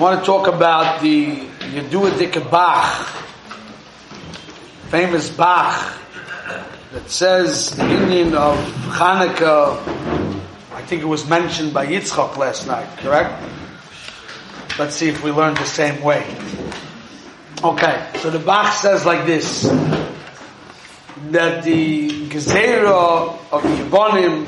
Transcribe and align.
I 0.00 0.02
want 0.02 0.20
to 0.20 0.24
talk 0.24 0.46
about 0.46 1.02
the 1.02 1.26
Yedua 1.26 2.50
Bach, 2.50 3.06
famous 4.88 5.28
Bach, 5.28 5.94
that 6.92 7.10
says 7.10 7.76
the 7.76 7.82
inyan 7.82 8.32
of 8.32 8.56
Hanukkah, 8.96 9.76
I 10.72 10.80
think 10.86 11.02
it 11.02 11.04
was 11.04 11.28
mentioned 11.28 11.74
by 11.74 11.86
Yitzchak 11.86 12.38
last 12.38 12.66
night, 12.66 12.88
correct? 12.96 13.44
Let's 14.78 14.94
see 14.94 15.10
if 15.10 15.22
we 15.22 15.32
learned 15.32 15.58
the 15.58 15.66
same 15.66 16.02
way. 16.02 16.24
Okay, 17.62 18.10
so 18.20 18.30
the 18.30 18.38
Bach 18.38 18.72
says 18.72 19.04
like 19.04 19.26
this, 19.26 19.64
that 21.28 21.62
the 21.62 22.08
Gezerah 22.30 23.38
of 23.52 23.62
the 23.62 23.68
Yibbonim, 23.68 24.46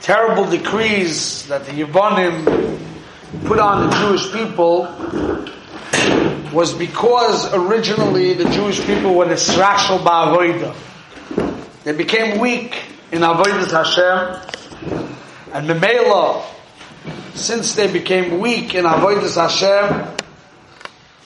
terrible 0.00 0.50
decrees 0.50 1.46
that 1.46 1.64
the 1.64 1.70
Yibbonim 1.70 2.87
put 3.44 3.58
on 3.58 3.88
the 3.88 3.96
Jewish 3.96 4.32
people 4.32 4.84
was 6.52 6.72
because 6.72 7.52
originally 7.52 8.34
the 8.34 8.48
Jewish 8.50 8.84
people 8.86 9.14
were 9.14 9.26
Nisrashal 9.26 9.98
Ba'avoida. 9.98 10.74
They 11.84 11.92
became 11.92 12.38
weak 12.38 12.74
in 13.12 13.20
Avodah 13.20 13.70
Hashem, 13.70 15.10
and 15.52 15.68
Memela, 15.68 16.44
since 17.34 17.74
they 17.74 17.92
became 17.92 18.40
weak 18.40 18.74
in 18.74 18.84
Avodah 18.84 19.34
Hashem, 19.34 20.16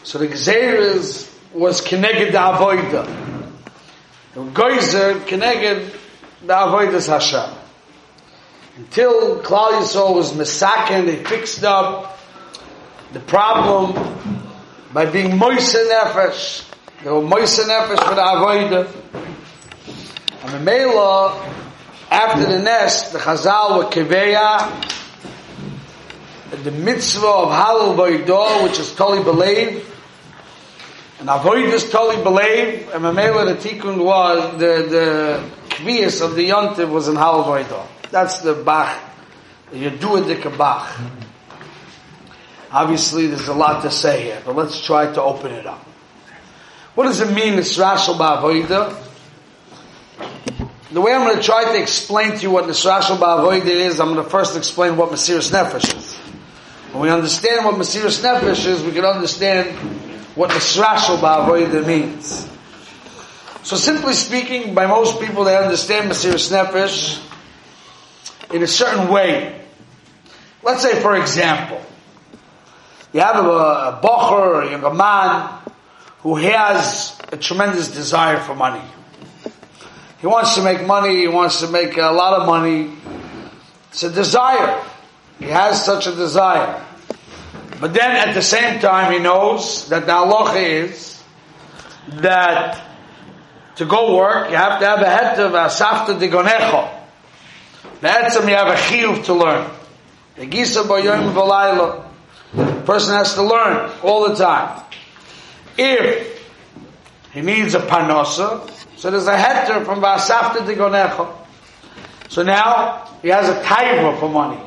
so 0.03 0.19
the 0.19 0.29
Gzeres 0.29 1.33
was 1.53 1.81
Keneged 1.81 2.33
the 2.33 2.39
Avodah. 2.39 3.53
The 4.35 4.43
Geyser 4.43 5.15
Keneged 5.21 5.97
the 6.41 6.53
Avodah 6.53 7.09
Hashem 7.09 7.59
until 8.77 9.43
Klal 9.43 9.81
Yisrael 9.81 10.15
was 10.15 10.33
Mesaken, 10.33 11.07
they 11.07 11.23
fixed 11.25 11.65
up 11.65 12.19
the 13.13 13.21
problem 13.21 13.95
by 14.93 15.07
being 15.07 15.37
Moise 15.37 15.75
Nefesh. 15.75 16.69
They 17.05 17.11
were 17.11 17.23
Moise 17.23 17.59
Nefesh 17.59 18.03
for 18.03 18.15
the 18.15 18.23
Avodah. 18.23 18.97
And 20.45 20.55
the 20.55 20.61
Mela, 20.61 21.55
after 22.11 22.47
the 22.47 22.59
nest, 22.63 23.13
the 23.13 23.19
Chazal 23.19 23.79
were 23.79 23.91
Keveya, 23.91 24.89
the 26.65 26.71
mitzvah 26.71 27.27
of 27.27 27.49
Hallel 27.49 28.63
which 28.65 28.79
is 28.79 28.95
Toli 28.95 29.23
Belev, 29.23 29.85
and 31.21 31.29
Avodah 31.29 31.73
is 31.73 31.91
Toli 31.91 32.17
Belev, 32.17 32.95
and 32.95 33.05
Mamela 33.05 33.57
the 33.57 33.69
Tikkun 33.69 34.03
was, 34.05 34.53
the, 34.53 34.87
the 34.89 35.51
Kvias 35.69 36.25
of 36.25 36.35
the 36.37 36.49
Yontiv 36.49 36.91
was 36.91 37.09
in 37.09 37.17
Hallel. 37.17 37.87
That's 38.13 38.41
the 38.41 38.53
Bach, 38.53 38.95
the 39.71 39.89
Yeduadika 39.89 40.57
Bach. 40.59 40.87
Obviously, 42.71 43.27
there's 43.27 43.49
a 43.49 43.55
lot 43.55 43.83
to 43.85 43.91
say 43.91 44.25
here, 44.25 44.43
but 44.45 44.55
let's 44.55 44.85
try 44.85 45.11
to 45.11 45.23
open 45.23 45.51
it 45.51 45.67
up. 45.67 45.83
What 46.95 47.05
does 47.05 47.23
it 47.23 47.33
mean, 47.33 47.55
Nisrashal 47.55 48.19
Ba'avoida? 48.19 49.03
The 50.91 51.01
way 51.01 51.15
I'm 51.15 51.27
going 51.27 51.39
to 51.39 51.43
try 51.43 51.65
to 51.73 51.81
explain 51.81 52.33
to 52.33 52.43
you 52.43 52.51
what 52.51 52.67
Nisrashal 52.67 53.17
Ba'avoida 53.17 53.65
is, 53.65 53.99
I'm 53.99 54.13
going 54.13 54.23
to 54.23 54.31
first 54.31 54.59
explain 54.59 54.99
what 54.99 55.11
Mesiris 55.11 55.51
Nefesh 55.51 55.97
is. 55.97 56.15
When 56.93 57.05
we 57.05 57.11
understand 57.11 57.65
what 57.65 57.77
Mesiris 57.77 58.23
Nefesh 58.23 58.67
is, 58.67 58.83
we 58.83 58.93
can 58.93 59.07
understand 59.07 59.75
what 60.37 60.51
Nisrashal 60.51 61.17
Ba'avoida 61.17 61.87
means. 61.87 62.47
So 63.63 63.77
simply 63.77 64.13
speaking, 64.13 64.75
by 64.75 64.87
most 64.87 65.19
people 65.19 65.45
they 65.45 65.57
understand 65.57 66.11
Mesiris 66.11 66.53
Nefesh 66.53 67.31
in 68.53 68.63
a 68.63 68.67
certain 68.67 69.09
way. 69.09 69.61
Let's 70.63 70.83
say, 70.83 71.01
for 71.01 71.17
example, 71.17 71.81
you 73.13 73.21
have 73.21 73.37
a, 73.37 73.49
a 73.49 74.01
bocher, 74.03 74.67
a 74.67 74.71
young 74.71 74.97
man, 74.97 75.59
who 76.21 76.37
has 76.37 77.19
a 77.33 77.37
tremendous 77.37 77.89
desire 77.89 78.39
for 78.39 78.55
money. 78.55 78.83
He 80.21 80.27
wants 80.27 80.55
to 80.55 80.63
make 80.63 80.87
money, 80.87 81.17
he 81.17 81.29
wants 81.29 81.61
to 81.61 81.69
make 81.69 81.97
a 81.97 82.13
lot 82.13 82.41
of 82.41 82.47
money. 82.47 82.93
It's 83.91 84.05
a 84.05 84.11
desire. 84.11 84.83
He 85.41 85.47
has 85.47 85.85
such 85.85 86.07
a 86.07 86.15
desire. 86.15 86.85
But 87.81 87.93
then 87.93 88.29
at 88.29 88.35
the 88.35 88.43
same 88.43 88.79
time, 88.79 89.13
he 89.13 89.19
knows 89.19 89.89
that 89.89 90.07
the 90.07 90.13
halacha 90.13 90.63
is 90.63 91.23
that 92.21 92.81
to 93.77 93.85
go 93.85 94.17
work, 94.17 94.51
you 94.51 94.57
have 94.57 94.79
to 94.81 94.87
have 94.87 95.01
a 95.01 95.11
head 95.11 95.41
of 95.41 95.53
asafta 95.53 96.19
de 96.19 96.29
gonecho. 96.29 97.02
Be'etzem 98.03 98.49
you 98.49 98.57
have 98.57 98.67
a 98.67 98.75
chiyuv 98.75 99.25
to 99.27 99.35
learn. 99.35 99.71
The 100.35 100.47
gisa 100.47 100.83
boyoyim 100.83 101.33
v'layla. 101.35 102.05
The 102.53 102.83
person 102.83 103.15
has 103.15 103.35
to 103.35 103.45
learn 103.45 103.93
all 104.03 104.29
the 104.29 104.35
time. 104.35 104.83
If 105.79 106.51
he 107.33 107.43
needs 107.43 107.77
a 107.77 107.79
panosa, 107.79 108.69
so 108.97 109.11
there's 109.11 109.29
a 109.29 109.37
heter 109.37 109.85
from 109.85 110.03
Vasafta 110.03 110.67
to 110.67 110.75
Gonecha. 110.75 111.33
So 112.29 112.43
now 112.43 113.09
he 113.23 113.29
has 113.29 113.49
a 113.49 113.63
taiva 113.63 114.19
for 114.19 114.29
money. 114.29 114.61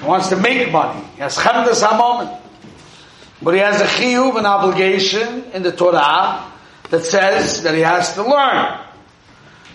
He 0.00 0.06
wants 0.06 0.28
to 0.28 0.36
make 0.36 0.70
money. 0.70 1.04
He 1.16 1.22
has 1.22 1.36
chemdas 1.36 1.82
ha 1.82 2.40
But 3.42 3.54
he 3.54 3.60
has 3.60 3.80
a 3.80 3.86
chiyuv, 3.86 4.38
an 4.38 4.46
obligation 4.46 5.46
in 5.52 5.64
the 5.64 5.72
Torah 5.72 6.48
that 6.90 7.04
says 7.04 7.64
that 7.64 7.74
he 7.74 7.80
has 7.80 8.14
to 8.14 8.22
learn. 8.22 8.78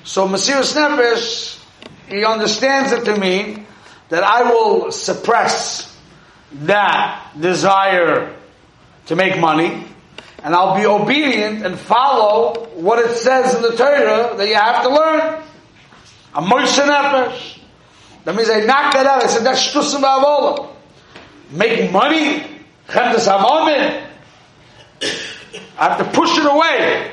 So 0.05 0.25
Mesiris 0.27 0.73
Nefesh 0.73 1.64
he 2.07 2.25
understands 2.25 2.91
it 2.91 3.05
to 3.05 3.19
mean 3.19 3.65
that 4.09 4.23
I 4.23 4.51
will 4.51 4.91
suppress 4.91 5.95
that 6.53 7.31
desire 7.39 8.35
to 9.07 9.15
make 9.15 9.39
money, 9.39 9.85
and 10.43 10.55
I'll 10.55 10.75
be 10.75 10.85
obedient 10.85 11.65
and 11.65 11.77
follow 11.77 12.67
what 12.75 12.99
it 12.99 13.15
says 13.17 13.55
in 13.55 13.61
the 13.61 13.75
Torah 13.75 14.35
that 14.37 14.47
you 14.47 14.55
have 14.55 14.83
to 14.83 14.89
learn. 14.89 15.43
A 16.35 16.41
Moshe. 16.41 17.61
That 18.25 18.35
means 18.35 18.49
I 18.49 18.61
knock 18.61 18.93
that 18.93 19.05
out. 19.05 19.23
I 19.23 19.27
said, 19.27 19.43
that's 19.45 19.67
Shtusim 19.67 20.01
Avola. 20.01 20.69
Make 21.51 21.91
money, 21.91 22.43
Chemdes 22.87 23.27
Hamomin. 23.27 24.07
I 25.77 25.89
have 25.89 25.97
to 25.99 26.05
push 26.05 26.37
it 26.37 26.45
away. 26.45 27.11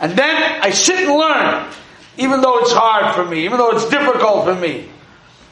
And 0.00 0.12
then 0.12 0.60
I 0.60 0.70
sit 0.70 0.98
and 0.98 1.16
learn 1.16 1.70
even 2.16 2.40
though 2.40 2.58
it's 2.58 2.72
hard 2.72 3.14
for 3.14 3.24
me, 3.24 3.44
even 3.44 3.58
though 3.58 3.70
it's 3.70 3.88
difficult 3.88 4.44
for 4.44 4.54
me. 4.54 4.88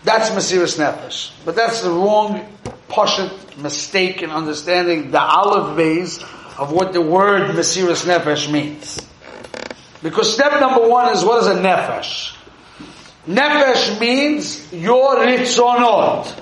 That's 0.05 0.31
Mesiris 0.31 0.79
Nefesh. 0.79 1.33
But 1.45 1.55
that's 1.55 1.83
the 1.83 1.91
wrong, 1.91 2.49
poshut 2.89 3.57
mistake 3.59 4.23
in 4.23 4.31
understanding 4.31 5.11
the 5.11 5.21
aleph 5.21 5.77
beis 5.79 6.23
of 6.59 6.73
what 6.73 6.93
the 6.93 7.01
word 7.01 7.51
Mesiris 7.51 8.05
Nefesh 8.05 8.51
means. 8.51 8.99
Because 10.03 10.35
step 10.35 10.61
number 10.61 10.89
one 10.89 11.13
is 11.13 11.25
what 11.25 11.43
is 11.43 11.47
a 11.49 11.55
Nefesh? 11.55 12.37
Nefesh 13.27 14.01
means 14.01 14.73
your 14.73 15.17
ritzonot, 15.17 16.41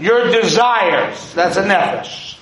your 0.00 0.30
desires. 0.30 1.32
That's 1.34 1.56
a 1.56 1.62
Nefesh. 1.62 2.38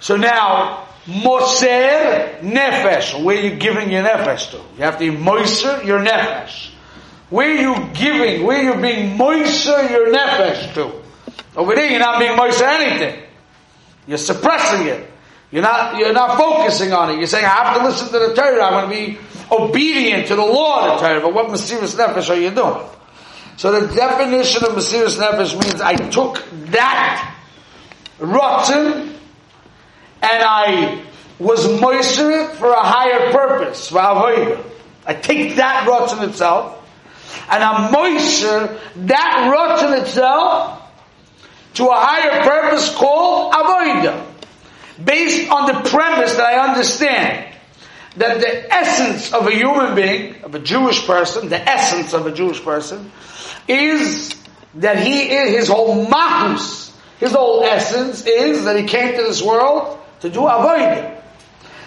So 0.00 0.16
now, 0.16 0.87
Moser 1.08 2.38
nefesh. 2.42 3.24
Where 3.24 3.38
are 3.38 3.40
you 3.40 3.56
giving 3.56 3.90
your 3.90 4.04
nefesh 4.04 4.50
to? 4.50 4.58
You 4.76 4.84
have 4.84 4.98
to 4.98 5.10
moiser 5.12 5.82
your 5.84 6.00
nefesh. 6.00 6.68
Where 7.30 7.48
are 7.48 7.60
you 7.60 7.90
giving? 7.94 8.44
Where 8.44 8.58
are 8.58 8.74
you 8.74 8.82
being 8.82 9.16
moiser 9.16 9.90
your 9.90 10.12
nefesh 10.12 10.74
to? 10.74 10.92
Over 11.56 11.74
there, 11.74 11.90
you're 11.90 11.98
not 11.98 12.18
being 12.18 12.32
moiser 12.32 12.62
anything. 12.62 13.22
You're 14.06 14.18
suppressing 14.18 14.86
it. 14.86 15.10
You're 15.50 15.62
not, 15.62 15.96
you're 15.96 16.12
not 16.12 16.36
focusing 16.36 16.92
on 16.92 17.10
it. 17.10 17.18
You're 17.18 17.26
saying, 17.26 17.46
I 17.46 17.48
have 17.48 17.78
to 17.78 17.84
listen 17.84 18.08
to 18.08 18.18
the 18.18 18.34
Torah. 18.34 18.64
I'm 18.64 18.88
going 18.88 18.90
to 18.90 19.12
be 19.12 19.18
obedient 19.50 20.28
to 20.28 20.36
the 20.36 20.44
law 20.44 20.92
of 20.92 21.00
the 21.00 21.06
Torah. 21.06 21.20
But 21.22 21.32
what 21.32 21.46
Mesiris 21.46 21.96
Nefesh 21.96 22.28
are 22.28 22.38
you 22.38 22.50
doing? 22.50 22.86
So 23.56 23.80
the 23.80 23.94
definition 23.94 24.64
of 24.64 24.72
Mesiris 24.72 25.18
Nefesh 25.18 25.58
means 25.58 25.80
I 25.80 25.94
took 25.96 26.44
that 26.70 27.34
rotten 28.18 29.17
and 30.22 30.42
I 30.42 31.04
was 31.38 31.66
moisturized 31.66 32.56
for 32.56 32.70
a 32.70 32.82
higher 32.82 33.32
purpose, 33.32 33.92
I 33.92 35.14
take 35.14 35.56
that 35.56 35.86
rotten 35.86 36.28
itself, 36.28 36.84
and 37.50 37.62
I 37.62 37.90
moisture 37.90 38.78
that 38.96 39.50
rotten 39.52 40.00
itself 40.02 40.82
to 41.74 41.86
a 41.86 41.94
higher 41.94 42.42
purpose 42.42 42.94
called 42.94 43.52
avoida, 43.52 44.26
based 45.02 45.50
on 45.50 45.66
the 45.66 45.88
premise 45.88 46.34
that 46.34 46.44
I 46.44 46.68
understand 46.68 47.54
that 48.16 48.40
the 48.40 48.74
essence 48.74 49.32
of 49.32 49.46
a 49.46 49.52
human 49.52 49.94
being, 49.94 50.42
of 50.42 50.54
a 50.54 50.58
Jewish 50.58 51.06
person, 51.06 51.48
the 51.48 51.60
essence 51.60 52.12
of 52.12 52.26
a 52.26 52.32
Jewish 52.32 52.60
person, 52.62 53.12
is 53.68 54.34
that 54.74 54.98
he 54.98 55.30
is, 55.30 55.50
his 55.50 55.68
whole 55.68 56.04
mahus, 56.06 56.92
his 57.20 57.32
whole 57.32 57.62
essence 57.62 58.26
is 58.26 58.64
that 58.64 58.76
he 58.76 58.84
came 58.84 59.14
to 59.16 59.22
this 59.22 59.40
world 59.40 59.98
to 60.20 60.30
do 60.30 60.40
avodah. 60.40 61.20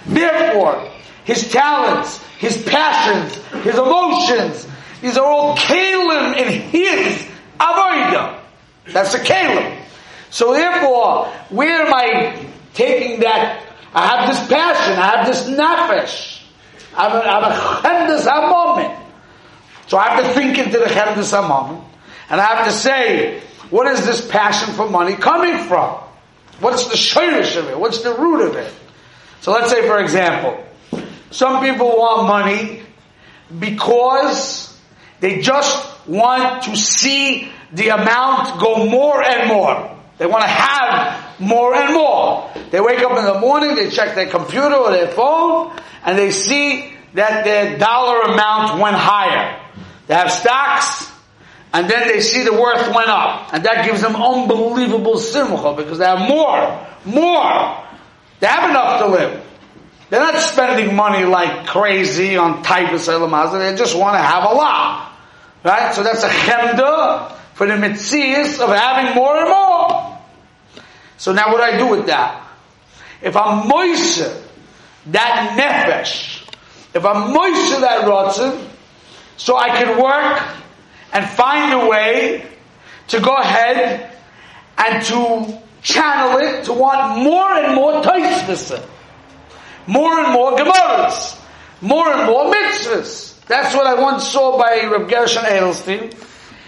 Therefore, 0.05 0.89
his 1.23 1.51
talents, 1.51 2.23
his 2.39 2.61
passions, 2.63 3.35
his 3.63 3.77
emotions, 3.77 4.67
these 5.01 5.17
are 5.17 5.25
all 5.25 5.55
kalim 5.57 6.37
in 6.37 6.61
his 6.69 7.27
avodah. 7.59 8.39
That's 8.87 9.13
the 9.13 9.19
kalim. 9.19 9.81
So 10.29 10.53
therefore, 10.53 11.27
where 11.49 11.85
am 11.85 11.93
I 11.93 12.47
taking 12.73 13.19
that? 13.21 13.67
I 13.93 14.07
have 14.07 14.29
this 14.29 14.47
passion, 14.47 14.97
I 14.97 15.17
have 15.17 15.27
this 15.27 15.49
nefesh. 15.49 16.41
I 16.95 17.09
have 17.09 17.13
a, 17.13 17.29
have 17.29 17.43
a 17.43 17.87
chemdes 17.87 18.25
moment. 18.25 18.97
So 19.87 19.97
I 19.97 20.09
have 20.09 20.23
to 20.23 20.33
think 20.33 20.57
into 20.57 20.79
the 20.79 20.85
chemdes 20.85 21.31
moment. 21.47 21.83
And 22.29 22.39
I 22.39 22.45
have 22.45 22.65
to 22.65 22.71
say, 22.71 23.41
what 23.69 23.87
is 23.87 24.05
this 24.05 24.25
passion 24.29 24.73
for 24.73 24.89
money 24.89 25.15
coming 25.15 25.67
from? 25.67 25.99
What's 26.61 26.87
the 26.87 26.95
shirish 26.95 27.57
of 27.57 27.69
it? 27.69 27.79
What's 27.79 28.01
the 28.01 28.13
root 28.13 28.47
of 28.47 28.55
it? 28.55 28.71
So 29.41 29.51
let's 29.51 29.71
say, 29.71 29.87
for 29.87 29.99
example, 29.99 30.63
some 31.31 31.63
people 31.63 31.87
want 31.87 32.27
money 32.27 32.83
because 33.59 34.79
they 35.19 35.41
just 35.41 36.07
want 36.07 36.63
to 36.63 36.75
see 36.75 37.51
the 37.73 37.89
amount 37.89 38.59
go 38.59 38.85
more 38.85 39.21
and 39.23 39.47
more. 39.47 39.97
They 40.17 40.27
want 40.27 40.43
to 40.43 40.49
have 40.49 41.39
more 41.39 41.73
and 41.73 41.93
more. 41.93 42.51
They 42.69 42.79
wake 42.79 42.99
up 42.99 43.17
in 43.17 43.25
the 43.25 43.39
morning, 43.39 43.75
they 43.75 43.89
check 43.89 44.13
their 44.13 44.29
computer 44.29 44.75
or 44.75 44.91
their 44.91 45.07
phone, 45.07 45.75
and 46.05 46.17
they 46.17 46.31
see 46.31 46.93
that 47.15 47.43
their 47.43 47.77
dollar 47.79 48.21
amount 48.21 48.79
went 48.79 48.95
higher. 48.95 49.59
They 50.07 50.13
have 50.13 50.31
stocks, 50.31 51.10
and 51.73 51.89
then 51.89 52.07
they 52.07 52.19
see 52.19 52.43
the 52.43 52.53
worth 52.53 52.93
went 52.93 53.07
up. 53.07 53.53
And 53.53 53.63
that 53.65 53.85
gives 53.85 54.01
them 54.01 54.15
unbelievable 54.15 55.17
simcha 55.17 55.73
because 55.75 55.99
they 55.99 56.05
have 56.05 56.27
more, 56.27 56.87
more. 57.05 57.85
They 58.39 58.47
have 58.47 58.69
enough 58.69 58.99
to 59.01 59.07
live. 59.07 59.45
They're 60.09 60.19
not 60.19 60.41
spending 60.41 60.95
money 60.95 61.23
like 61.23 61.67
crazy 61.67 62.35
on 62.35 62.63
typhus 62.63 63.07
elamazah. 63.07 63.59
They 63.59 63.77
just 63.77 63.97
want 63.97 64.15
to 64.15 64.21
have 64.21 64.43
a 64.43 64.53
lot. 64.53 65.13
Right? 65.63 65.93
So 65.93 66.03
that's 66.03 66.23
a 66.23 66.29
chemda 66.29 67.37
for 67.53 67.67
the 67.67 67.73
mitzias 67.73 68.59
of 68.59 68.69
having 68.69 69.15
more 69.15 69.37
and 69.37 69.49
more. 69.49 70.19
So 71.17 71.31
now 71.31 71.53
what 71.53 71.57
do 71.57 71.63
I 71.63 71.77
do 71.77 71.87
with 71.87 72.07
that? 72.07 72.45
If 73.21 73.37
I'm 73.37 73.67
moise 73.67 74.17
that 75.05 75.57
nefesh, 75.57 76.49
if 76.93 77.05
I'm 77.05 77.31
moise 77.33 77.79
that 77.79 78.05
rotzen, 78.05 78.67
so 79.37 79.55
I 79.55 79.69
can 79.69 80.01
work 80.01 80.60
and 81.13 81.27
find 81.29 81.73
a 81.73 81.87
way 81.87 82.45
to 83.07 83.19
go 83.19 83.35
ahead 83.35 84.11
and 84.77 85.03
to 85.05 85.61
channel 85.81 86.39
it 86.39 86.65
to 86.65 86.73
want 86.73 87.19
more 87.23 87.51
and 87.53 87.75
more 87.75 88.01
taisvasa, 88.01 88.85
more 89.87 90.19
and 90.19 90.33
more 90.33 90.55
gemaras, 90.57 91.39
more 91.81 92.11
and 92.13 92.27
more 92.27 92.53
mitzvahs. 92.53 93.43
That's 93.45 93.75
what 93.75 93.85
I 93.85 93.99
once 93.99 94.27
saw 94.27 94.57
by 94.57 94.85
Reb 94.85 95.09
Gershon 95.09 95.43
Edelstein. 95.43 96.13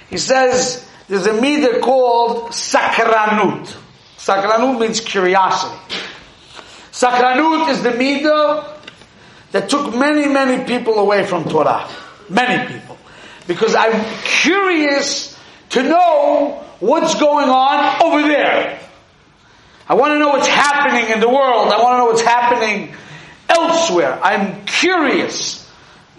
He 0.09 0.17
says 0.17 0.87
there's 1.07 1.25
a 1.25 1.33
midah 1.33 1.81
called 1.81 2.51
sakranut. 2.51 3.75
Sakranut 4.17 4.79
means 4.79 4.99
curiosity. 4.99 5.77
Sakranut 6.91 7.69
is 7.69 7.83
the 7.83 7.91
midah 7.91 8.79
that 9.51 9.69
took 9.69 9.95
many, 9.95 10.27
many 10.27 10.65
people 10.65 10.95
away 10.95 11.25
from 11.25 11.45
Torah. 11.45 11.87
Many 12.29 12.73
people 12.73 12.97
because 13.47 13.75
I'm 13.75 14.03
curious 14.23 15.37
to 15.71 15.83
know 15.83 16.63
what's 16.79 17.15
going 17.15 17.49
on 17.49 18.01
over 18.01 18.27
there. 18.27 18.79
I 19.87 19.95
want 19.95 20.13
to 20.13 20.19
know 20.19 20.29
what's 20.29 20.47
happening 20.47 21.11
in 21.11 21.19
the 21.19 21.29
world. 21.29 21.71
I 21.71 21.81
want 21.81 21.93
to 21.93 21.97
know 21.97 22.05
what's 22.05 22.21
happening 22.21 22.95
elsewhere. 23.49 24.19
I'm 24.21 24.65
curious 24.65 25.69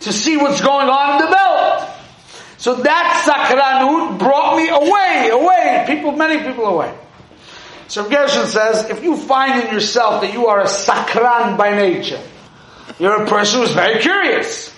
to 0.00 0.12
see 0.12 0.37
what's 0.37 0.61
going 0.61 0.88
on 0.88 1.12
in 1.12 1.26
the 1.26 1.32
belt. 1.32 1.91
So 2.59 2.75
that 2.76 3.25
sakranut 3.27 4.19
brought 4.19 4.56
me 4.56 4.69
away, 4.69 5.29
away, 5.31 5.85
people, 5.87 6.12
many 6.12 6.43
people 6.43 6.67
away. 6.67 6.94
So 7.88 8.09
Gershon 8.09 8.47
says, 8.47 8.91
if 8.91 9.03
you 9.03 9.17
find 9.17 9.62
in 9.62 9.73
yourself 9.73 10.23
that 10.23 10.32
you 10.32 10.47
are 10.47 10.61
a 10.61 10.67
sakran 10.67 11.56
by 11.56 11.77
nature, 11.77 12.20
you're 12.99 13.23
a 13.23 13.27
person 13.27 13.61
who's 13.61 13.73
very 13.73 14.00
curious. 14.00 14.74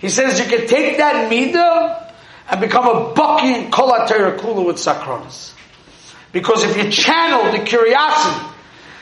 He 0.00 0.08
says 0.08 0.38
you 0.38 0.46
can 0.46 0.66
take 0.66 0.98
that 0.98 1.30
midah 1.30 2.12
and 2.50 2.60
become 2.60 2.86
a 2.86 3.14
bucky 3.14 3.48
and 3.48 3.72
kolatera 3.72 4.38
kula 4.38 4.64
with 4.64 4.76
sakronis. 4.76 5.52
Because 6.32 6.64
if 6.64 6.76
you 6.76 6.90
channel 6.90 7.50
the 7.50 7.64
curiosity, 7.64 8.46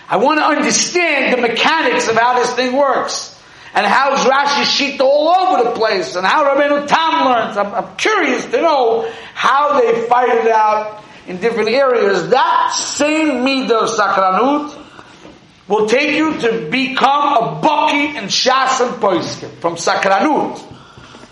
I 0.08 0.18
want 0.18 0.38
to 0.38 0.44
understand 0.44 1.32
the 1.32 1.40
mechanics 1.40 2.08
of 2.08 2.16
how 2.16 2.38
this 2.38 2.52
thing 2.54 2.76
works. 2.76 3.32
And 3.74 3.84
how 3.84 4.14
Rashi 4.14 4.64
sheet 4.64 5.00
all 5.00 5.28
over 5.30 5.64
the 5.64 5.70
place, 5.72 6.14
and 6.14 6.24
how 6.24 6.44
Rabbeinu 6.44 6.86
Tam 6.86 7.24
learns. 7.24 7.56
I'm, 7.56 7.74
I'm 7.74 7.96
curious 7.96 8.44
to 8.44 8.62
know 8.62 9.10
how 9.34 9.80
they 9.80 10.06
fight 10.06 10.28
it 10.28 10.46
out 10.46 11.02
in 11.26 11.38
different 11.40 11.70
areas. 11.70 12.30
That 12.30 12.72
same 12.72 13.44
midah 13.44 13.82
of 13.82 13.90
sakranut 13.90 14.80
will 15.66 15.88
take 15.88 16.14
you 16.14 16.38
to 16.38 16.70
become 16.70 17.32
a 17.42 17.60
bucky 17.60 18.16
and 18.16 18.28
shas 18.28 18.80
and 18.80 19.02
poiskim 19.02 19.50
from 19.58 19.74
sakranut. 19.74 20.73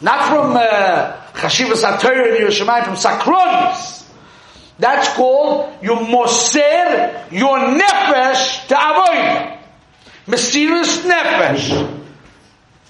Not 0.03 0.29
from 0.29 0.57
uh, 0.57 1.17
Chashivas 1.33 1.85
HaTorah 1.85 2.37
in 2.37 2.47
Yerushalayim, 2.47 2.85
from 2.85 2.95
Sakronis. 2.95 4.05
That's 4.79 5.15
called 5.15 5.73
you 5.81 5.95
moser 5.95 7.29
your 7.31 7.59
nefesh 7.59 8.67
to 8.67 8.77
avoid. 8.77 9.59
Mesiris 10.27 11.03
nefesh. 11.03 12.01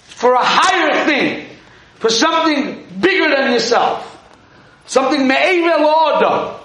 For 0.07 0.33
a 0.33 0.43
higher 0.43 1.05
thing. 1.05 1.49
For 1.97 2.09
something 2.09 2.87
bigger 2.99 3.29
than 3.29 3.53
yourself. 3.53 4.09
Something 4.87 5.29
me'evel 5.29 5.85
order. 5.85 6.59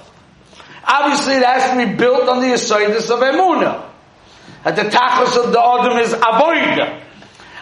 Obviously 0.88 1.34
it 1.34 1.44
has 1.44 1.72
to 1.72 1.86
be 1.86 1.96
built 1.96 2.30
on 2.30 2.42
the 2.42 2.54
aside 2.54 2.92
of 2.92 3.04
Emunah. 3.04 3.84
At 4.64 4.78
the 4.78 4.84
tachlis 4.84 5.44
of 5.44 5.52
the 5.52 5.60
Adam 5.60 5.98
is 5.98 6.14
avoid. 6.14 7.04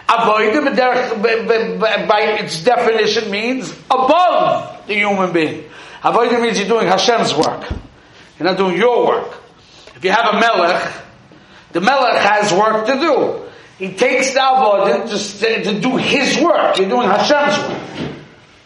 Avoid 0.08 0.76
by 0.76 2.38
its 2.40 2.62
definition 2.62 3.30
means 3.30 3.72
above 3.90 4.86
the 4.86 4.94
human 4.94 5.32
being. 5.32 5.64
Avoid 6.04 6.40
means 6.40 6.58
you're 6.58 6.68
doing 6.68 6.86
Hashem's 6.86 7.34
work. 7.34 7.68
You're 8.38 8.48
not 8.48 8.56
doing 8.56 8.76
your 8.76 9.06
work. 9.06 9.42
If 9.96 10.04
you 10.04 10.10
have 10.10 10.34
a 10.34 10.38
melech, 10.38 10.92
the 11.72 11.80
melech 11.80 12.18
has 12.18 12.52
work 12.52 12.86
to 12.86 12.92
do. 12.92 13.42
He 13.78 13.94
takes 13.94 14.32
the 14.32 14.40
avodah 14.40 15.08
to, 15.08 15.64
to 15.64 15.80
do 15.80 15.96
his 15.96 16.38
work. 16.38 16.78
You're 16.78 16.88
doing 16.88 17.08
Hashem's 17.08 17.58
work. 17.68 18.12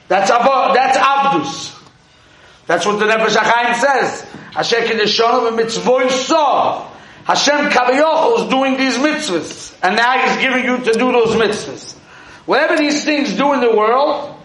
That's 0.08 0.30
avodah, 0.30 0.74
that's 0.74 0.98
avdus. 0.98 1.76
That's 2.66 2.84
what 2.84 2.98
the 2.98 3.06
Nefesh 3.06 3.36
HaChaim 3.36 3.74
says. 3.80 4.26
Asher 4.54 4.82
kedeshonu 4.82 5.56
v'mitzvoy 5.56 6.10
sov. 6.10 6.89
Hashem 7.30 7.70
Kavayochel 7.70 8.42
is 8.42 8.50
doing 8.50 8.76
these 8.76 8.96
mitzvahs. 8.96 9.78
And 9.84 9.94
now 9.94 10.18
He's 10.18 10.42
giving 10.42 10.64
you 10.64 10.78
to 10.78 10.92
do 10.94 11.12
those 11.12 11.36
mitzvahs. 11.36 11.96
Whatever 12.44 12.76
these 12.76 13.04
things 13.04 13.34
do 13.34 13.52
in 13.52 13.60
the 13.60 13.70
world, 13.70 14.36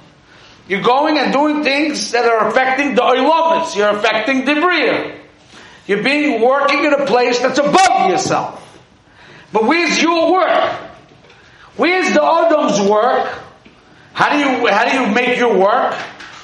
you're 0.67 0.83
going 0.83 1.17
and 1.17 1.33
doing 1.33 1.63
things 1.63 2.11
that 2.11 2.25
are 2.25 2.47
affecting 2.47 2.93
the 2.93 3.01
oilomis. 3.01 3.75
You're 3.75 3.89
affecting 3.89 4.45
the 4.45 4.53
bria. 4.61 5.19
You're 5.87 6.03
being 6.03 6.39
working 6.39 6.85
in 6.85 6.93
a 6.93 7.07
place 7.07 7.39
that's 7.39 7.57
above 7.57 8.11
yourself. 8.11 8.61
But 9.51 9.63
where's 9.63 9.99
your 9.99 10.31
work? 10.31 10.79
Where's 11.77 12.13
the 12.13 12.23
Adam's 12.23 12.87
work? 12.87 13.33
How 14.13 14.31
do 14.31 14.37
you 14.37 14.67
how 14.67 14.91
do 14.91 14.95
you 14.95 15.11
make 15.11 15.39
your 15.39 15.57
work? 15.57 15.97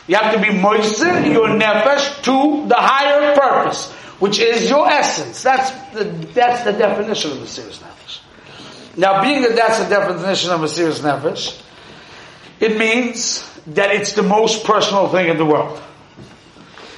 You 0.08 0.16
have 0.16 0.34
to 0.34 0.42
be 0.42 0.58
moistened 0.58 1.28
your 1.28 1.50
nefesh 1.50 2.24
to 2.24 2.68
the 2.68 2.76
higher 2.76 3.36
purpose 3.36 3.94
which 4.22 4.38
is 4.38 4.70
your 4.70 4.88
essence. 4.88 5.42
That's 5.42 5.72
the, 5.94 6.04
that's 6.04 6.64
the 6.64 6.74
definition 6.74 7.32
of 7.32 7.42
a 7.42 7.48
serious 7.48 7.80
nefesh. 7.80 8.20
Now, 8.96 9.24
being 9.24 9.42
that 9.42 9.56
that's 9.56 9.80
the 9.80 9.90
definition 9.90 10.52
of 10.52 10.62
a 10.62 10.68
serious 10.68 11.00
nefesh, 11.00 11.60
it 12.60 12.78
means 12.78 13.44
that 13.66 13.90
it's 13.96 14.14
the 14.14 14.22
most 14.22 14.64
personal 14.64 15.10
thing 15.10 15.28
in 15.30 15.38
the 15.38 15.46
world. 15.46 15.82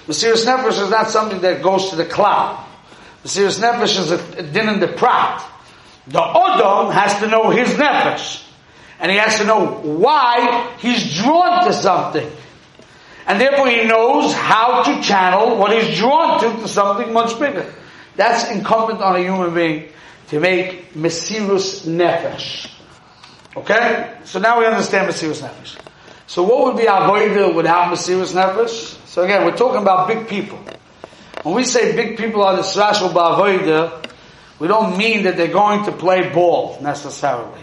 The 0.06 0.14
serious 0.14 0.44
nefesh 0.44 0.84
is 0.84 0.90
not 0.90 1.10
something 1.10 1.40
that 1.42 1.64
goes 1.64 1.92
to 1.92 1.96
the 1.96 2.06
cloud. 2.06 2.62
The 3.22 3.30
serious 3.30 3.58
nefesh 3.58 3.98
is 3.98 4.12
a, 4.12 4.44
din 4.44 4.68
in 4.68 4.82
the 4.82 4.90
prat. 4.90 5.42
The 6.08 6.20
odom 6.20 6.92
has 6.92 7.18
to 7.22 7.28
know 7.28 7.52
his 7.52 7.70
nefesh. 7.70 8.44
And 9.00 9.10
he 9.10 9.18
has 9.18 9.38
to 9.38 9.46
know 9.46 9.66
why 9.66 10.76
he's 10.80 11.16
drawn 11.16 11.66
to 11.68 11.74
something. 11.74 12.30
And 13.26 13.40
therefore 13.40 13.68
he 13.70 13.86
knows 13.86 14.34
how 14.34 14.84
to 14.84 15.02
channel 15.02 15.58
what 15.58 15.72
he's 15.72 15.98
drawn 15.98 16.42
to 16.42 16.62
to 16.62 16.68
something 16.68 17.14
much 17.14 17.40
bigger. 17.40 17.74
That's 18.16 18.50
incumbent 18.52 19.02
on 19.02 19.16
a 19.16 19.20
human 19.20 19.54
being 19.54 19.90
to 20.30 20.40
make 20.40 20.94
Mesirus 20.94 21.86
Nefesh. 21.86 22.70
Okay? 23.56 24.18
So 24.26 24.40
now 24.40 24.60
we 24.60 24.66
understand 24.66 25.10
Mesirus 25.10 25.42
Nefesh. 25.42 25.80
So 26.28 26.44
what 26.44 26.66
would 26.66 26.78
be 26.78 26.88
Avodah 26.88 27.56
without 27.56 27.94
Mesirus 27.94 28.34
Nefesh? 28.34 29.08
So 29.08 29.24
again, 29.24 29.46
we're 29.46 29.58
talking 29.58 29.82
about 29.82 30.08
big 30.08 30.28
people. 30.28 30.60
When 31.44 31.56
we 31.56 31.64
say 31.64 31.96
big 31.96 32.18
people 32.18 32.42
are 32.42 32.56
the 32.56 32.62
Srashal 32.62 33.12
Ba'avodah, 33.12 34.10
we 34.60 34.68
don't 34.68 34.98
mean 34.98 35.24
that 35.24 35.36
they're 35.36 35.48
going 35.48 35.86
to 35.86 35.92
play 35.92 36.30
ball 36.30 36.78
necessarily. 36.82 37.62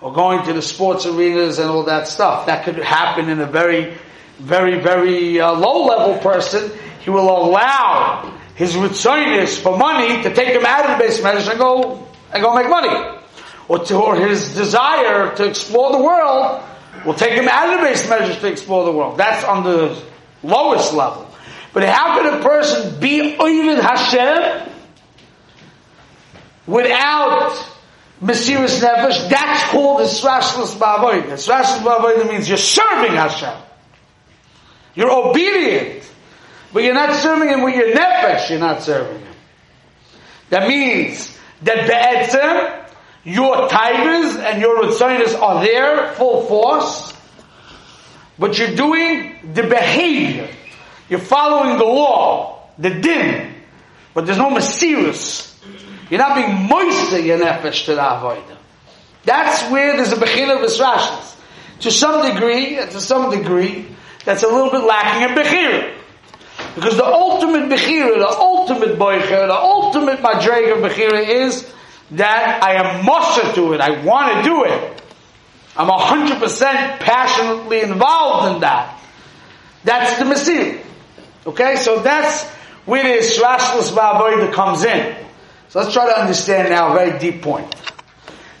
Or 0.00 0.12
going 0.12 0.44
to 0.46 0.52
the 0.52 0.62
sports 0.62 1.06
arenas 1.06 1.60
and 1.60 1.70
all 1.70 1.84
that 1.84 2.08
stuff. 2.08 2.46
That 2.46 2.64
could 2.64 2.76
happen 2.78 3.28
in 3.28 3.40
a 3.40 3.46
very 3.46 3.96
very, 4.42 4.80
very 4.80 5.40
uh, 5.40 5.52
low 5.52 5.86
level 5.86 6.18
person, 6.18 6.70
he 7.00 7.10
will 7.10 7.30
allow 7.30 8.38
his 8.54 8.74
ritzonis 8.74 9.60
for 9.60 9.78
money 9.78 10.22
to 10.22 10.34
take 10.34 10.48
him 10.48 10.66
out 10.66 10.90
of 10.90 10.98
the 10.98 11.04
beis 11.04 11.20
medrash 11.20 11.48
and 11.48 11.58
go 11.58 12.06
and 12.32 12.42
go 12.42 12.54
make 12.54 12.68
money, 12.68 13.18
or 13.68 13.78
to 13.80 13.96
or 13.96 14.16
his 14.16 14.54
desire 14.54 15.34
to 15.36 15.44
explore 15.44 15.92
the 15.92 16.02
world 16.02 16.62
will 17.04 17.14
take 17.14 17.32
him 17.32 17.48
out 17.48 17.72
of 17.72 17.80
the 17.80 17.86
base 17.86 18.08
measures 18.08 18.38
to 18.38 18.48
explore 18.48 18.84
the 18.84 18.92
world. 18.92 19.18
That's 19.18 19.44
on 19.44 19.64
the 19.64 20.00
lowest 20.42 20.92
level. 20.92 21.28
But 21.72 21.84
how 21.84 22.18
can 22.18 22.38
a 22.38 22.42
person 22.42 23.00
be 23.00 23.36
Oivid 23.38 23.80
Hashem 23.80 24.70
without 26.66 27.52
Mesiris 28.22 28.80
Nefesh? 28.80 29.30
That's 29.30 29.70
called 29.70 30.00
the 30.00 30.04
Srashlis 30.04 30.76
Ba'avoida. 30.76 31.32
Srashlis 31.32 31.82
Ba'avoida 31.82 32.28
means 32.28 32.48
you're 32.48 32.58
serving 32.58 33.12
Hashem. 33.12 33.54
You're 34.94 35.10
obedient. 35.10 36.10
But 36.72 36.84
you're 36.84 36.94
not 36.94 37.14
serving 37.14 37.48
Him 37.48 37.62
with 37.62 37.76
your 37.76 37.92
Nefesh, 37.92 38.50
you're 38.50 38.58
not 38.58 38.82
serving 38.82 39.20
Him. 39.20 39.34
That 40.50 40.68
means 40.68 41.36
that 41.62 41.86
Be'etzem, 41.86 42.86
your 43.24 43.68
tigers 43.68 44.36
and 44.36 44.60
your 44.60 44.82
Ritzonis 44.82 45.40
are 45.40 45.62
there, 45.62 46.14
full 46.14 46.46
force, 46.46 47.12
but 48.38 48.58
you're 48.58 48.74
doing 48.74 49.52
the 49.54 49.62
behavior. 49.62 50.48
You're 51.08 51.20
following 51.20 51.78
the 51.78 51.84
law, 51.84 52.68
the 52.78 52.90
din, 52.90 53.54
but 54.14 54.26
there's 54.26 54.38
no 54.38 54.50
Mesiris. 54.50 55.52
You're 56.10 56.20
not 56.20 56.34
being 56.34 56.68
moist 56.68 57.12
your 57.22 57.38
nefesh 57.38 57.86
to 57.86 57.94
the 57.94 58.00
avodah. 58.00 58.56
That's 59.24 59.70
where 59.70 59.96
there's 59.96 60.12
a 60.12 60.16
bechina 60.16 60.62
of. 60.62 61.38
To 61.80 61.90
some 61.90 62.34
degree, 62.34 62.76
to 62.76 63.00
some 63.00 63.30
degree, 63.30 63.86
that's 64.24 64.42
a 64.42 64.48
little 64.48 64.70
bit 64.70 64.84
lacking 64.84 65.30
in 65.30 65.36
bechira. 65.36 65.98
Because 66.74 66.96
the 66.96 67.04
ultimate 67.04 67.68
bechira, 67.68 68.18
the 68.18 68.28
ultimate 68.28 68.98
boicher, 68.98 69.46
the 69.46 69.54
ultimate 69.54 70.20
madreg 70.20 70.72
of 70.76 70.90
bechira 70.90 71.26
is 71.26 71.72
that 72.12 72.62
I 72.62 72.74
am 72.74 73.04
musher 73.04 73.52
to 73.54 73.72
it. 73.72 73.80
I 73.80 74.04
want 74.04 74.36
to 74.36 74.42
do 74.42 74.64
it. 74.64 75.02
I'm 75.76 75.88
100% 75.88 76.98
passionately 76.98 77.80
involved 77.80 78.54
in 78.54 78.60
that. 78.60 79.00
That's 79.84 80.18
the 80.18 80.26
Messiah. 80.26 80.78
Okay, 81.46 81.76
so 81.76 82.00
that's 82.00 82.44
where 82.84 83.02
the 83.02 83.24
Israshlis 83.24 83.92
Ba'avoida 83.92 84.52
comes 84.52 84.84
in. 84.84 85.16
So 85.70 85.80
let's 85.80 85.92
try 85.92 86.06
to 86.06 86.20
understand 86.20 86.68
now 86.68 86.92
a 86.92 86.94
very 86.94 87.18
deep 87.18 87.42
point. 87.42 87.74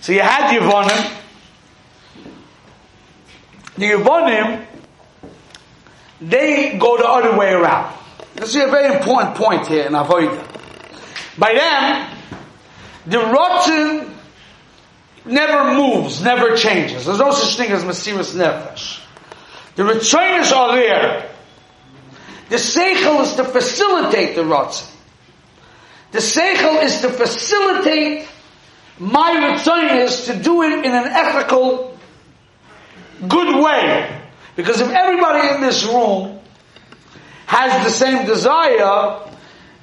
So 0.00 0.12
you 0.12 0.20
had 0.20 0.52
the 0.52 0.60
Yevonim. 0.64 1.18
The 3.76 3.90
Yevonim, 3.90 4.66
they 6.22 6.78
go 6.78 6.96
the 6.96 7.08
other 7.08 7.36
way 7.36 7.52
around. 7.52 7.94
This 8.34 8.54
is 8.54 8.62
a 8.62 8.68
very 8.68 8.94
important 8.94 9.34
point 9.34 9.66
here 9.66 9.84
in 9.84 9.92
Avoida. 9.92 10.48
By 11.38 11.54
them, 11.54 12.18
the 13.06 13.18
Rotten 13.18 14.14
never 15.24 15.74
moves, 15.74 16.22
never 16.22 16.56
changes. 16.56 17.06
There's 17.06 17.18
no 17.18 17.32
such 17.32 17.56
thing 17.56 17.70
as 17.72 17.84
Mesiris 17.84 18.34
Nefesh. 18.34 19.00
The 19.74 19.82
Ritzonis 19.82 20.52
are 20.52 20.76
there. 20.76 21.30
The 22.48 22.56
Seichel 22.56 23.22
is 23.22 23.34
to 23.36 23.44
facilitate 23.44 24.36
the 24.36 24.42
Ratzin. 24.42 24.88
The 26.12 26.18
Seichel 26.18 26.82
is 26.82 27.00
to 27.00 27.08
facilitate 27.08 28.28
my 28.98 29.56
Ritzonis 29.56 30.26
to 30.26 30.42
do 30.42 30.62
it 30.62 30.84
in 30.84 30.92
an 30.92 31.06
ethical, 31.06 31.98
good 33.26 33.62
way. 33.62 34.21
Because 34.56 34.80
if 34.80 34.90
everybody 34.90 35.54
in 35.54 35.60
this 35.60 35.84
room 35.84 36.38
has 37.46 37.84
the 37.84 37.90
same 37.90 38.26
desire, 38.26 39.20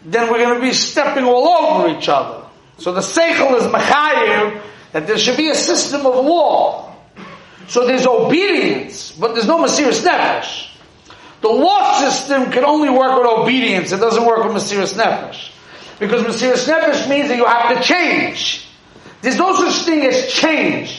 then 0.05 0.31
we're 0.31 0.39
going 0.39 0.59
to 0.59 0.61
be 0.61 0.73
stepping 0.73 1.25
all 1.25 1.47
over 1.47 1.97
each 1.97 2.07
other. 2.09 2.45
So 2.77 2.93
the 2.93 3.01
Seichel 3.01 3.57
is 3.57 3.63
Mechayim, 3.63 4.61
that 4.93 5.05
there 5.05 5.17
should 5.17 5.37
be 5.37 5.49
a 5.49 5.55
system 5.55 6.05
of 6.05 6.15
law. 6.25 6.95
So 7.67 7.85
there's 7.85 8.07
obedience, 8.07 9.11
but 9.11 9.33
there's 9.33 9.47
no 9.47 9.59
Mesiris 9.63 10.03
Nefesh. 10.03 10.67
The 11.41 11.49
law 11.49 11.99
system 11.99 12.51
can 12.51 12.65
only 12.65 12.89
work 12.89 13.17
with 13.17 13.27
obedience, 13.27 13.91
it 13.91 13.97
doesn't 13.97 14.25
work 14.25 14.43
with 14.43 14.55
Mesiris 14.55 14.93
Nefesh. 14.95 15.51
Because 15.99 16.23
Mesiris 16.23 16.67
Nefesh 16.67 17.09
means 17.09 17.27
that 17.29 17.37
you 17.37 17.45
have 17.45 17.77
to 17.77 17.83
change. 17.83 18.65
There's 19.21 19.37
no 19.37 19.53
such 19.55 19.85
thing 19.85 20.05
as 20.05 20.31
change. 20.31 20.98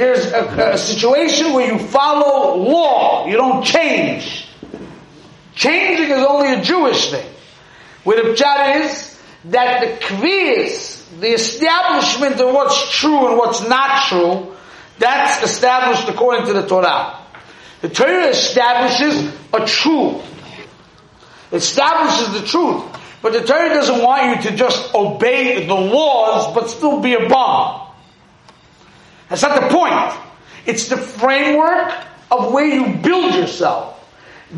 There's 0.00 0.32
a, 0.32 0.72
a 0.72 0.78
situation 0.78 1.52
where 1.52 1.70
you 1.70 1.78
follow 1.78 2.56
law, 2.56 3.26
you 3.26 3.36
don't 3.36 3.62
change. 3.62 4.48
Changing 5.54 6.06
is 6.06 6.24
only 6.24 6.54
a 6.54 6.62
Jewish 6.62 7.10
thing. 7.10 7.30
Where 8.04 8.16
the 8.16 8.30
pshat 8.30 8.80
is 8.86 9.20
that 9.44 9.80
the 9.82 10.06
kviz, 10.06 11.20
the 11.20 11.34
establishment 11.34 12.40
of 12.40 12.54
what's 12.54 12.90
true 12.92 13.28
and 13.28 13.36
what's 13.36 13.60
not 13.68 14.06
true, 14.08 14.56
that's 14.98 15.44
established 15.44 16.08
according 16.08 16.46
to 16.46 16.54
the 16.54 16.66
Torah. 16.66 17.18
The 17.82 17.90
Torah 17.90 18.28
establishes 18.28 19.30
a 19.52 19.66
truth. 19.66 20.24
Establishes 21.52 22.40
the 22.40 22.46
truth. 22.46 22.84
But 23.20 23.34
the 23.34 23.42
Torah 23.44 23.68
doesn't 23.68 24.02
want 24.02 24.44
you 24.44 24.50
to 24.50 24.56
just 24.56 24.94
obey 24.94 25.66
the 25.66 25.74
laws, 25.74 26.54
but 26.54 26.70
still 26.70 27.00
be 27.00 27.12
a 27.12 27.28
bomb. 27.28 27.89
That's 29.30 29.42
not 29.42 29.60
the 29.60 29.68
point. 29.68 30.12
It's 30.66 30.88
the 30.88 30.98
framework 30.98 31.94
of 32.30 32.52
where 32.52 32.66
you 32.66 32.98
build 32.98 33.34
yourself. 33.34 33.96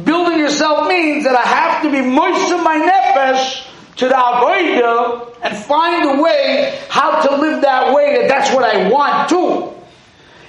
Building 0.04 0.38
yourself 0.38 0.88
means 0.88 1.24
that 1.24 1.36
I 1.36 1.42
have 1.42 1.82
to 1.82 1.92
be 1.92 2.00
moist 2.00 2.50
in 2.50 2.64
my 2.64 2.76
nefesh 2.78 3.68
to 3.96 4.08
the 4.08 4.14
avodah 4.14 5.36
and 5.42 5.56
find 5.56 6.18
a 6.18 6.22
way 6.22 6.80
how 6.88 7.20
to 7.20 7.36
live 7.36 7.60
that 7.62 7.94
way 7.94 8.16
that 8.16 8.28
that's 8.28 8.54
what 8.54 8.64
I 8.64 8.88
want 8.88 9.28
to. 9.28 9.74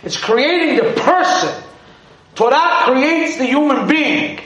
It's 0.03 0.18
creating 0.18 0.77
the 0.77 1.01
person. 1.01 1.63
Torah 2.36 2.84
creates 2.84 3.38
the 3.38 3.46
human 3.46 3.88
being. 3.88 4.39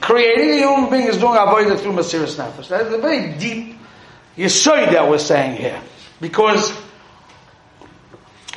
Creating 0.00 0.48
the 0.48 0.58
human 0.58 0.90
being 0.90 1.06
is 1.08 1.18
doing 1.18 1.34
avodah 1.34 1.78
through 1.78 1.92
Mesiris 1.92 2.36
Nefesh. 2.36 2.68
That 2.68 2.86
is 2.86 2.94
a 2.94 2.98
very 2.98 3.34
deep 3.38 3.76
yisoid 4.38 4.92
that 4.92 5.08
we're 5.10 5.18
saying 5.18 5.56
here. 5.56 5.80
Because 6.20 6.72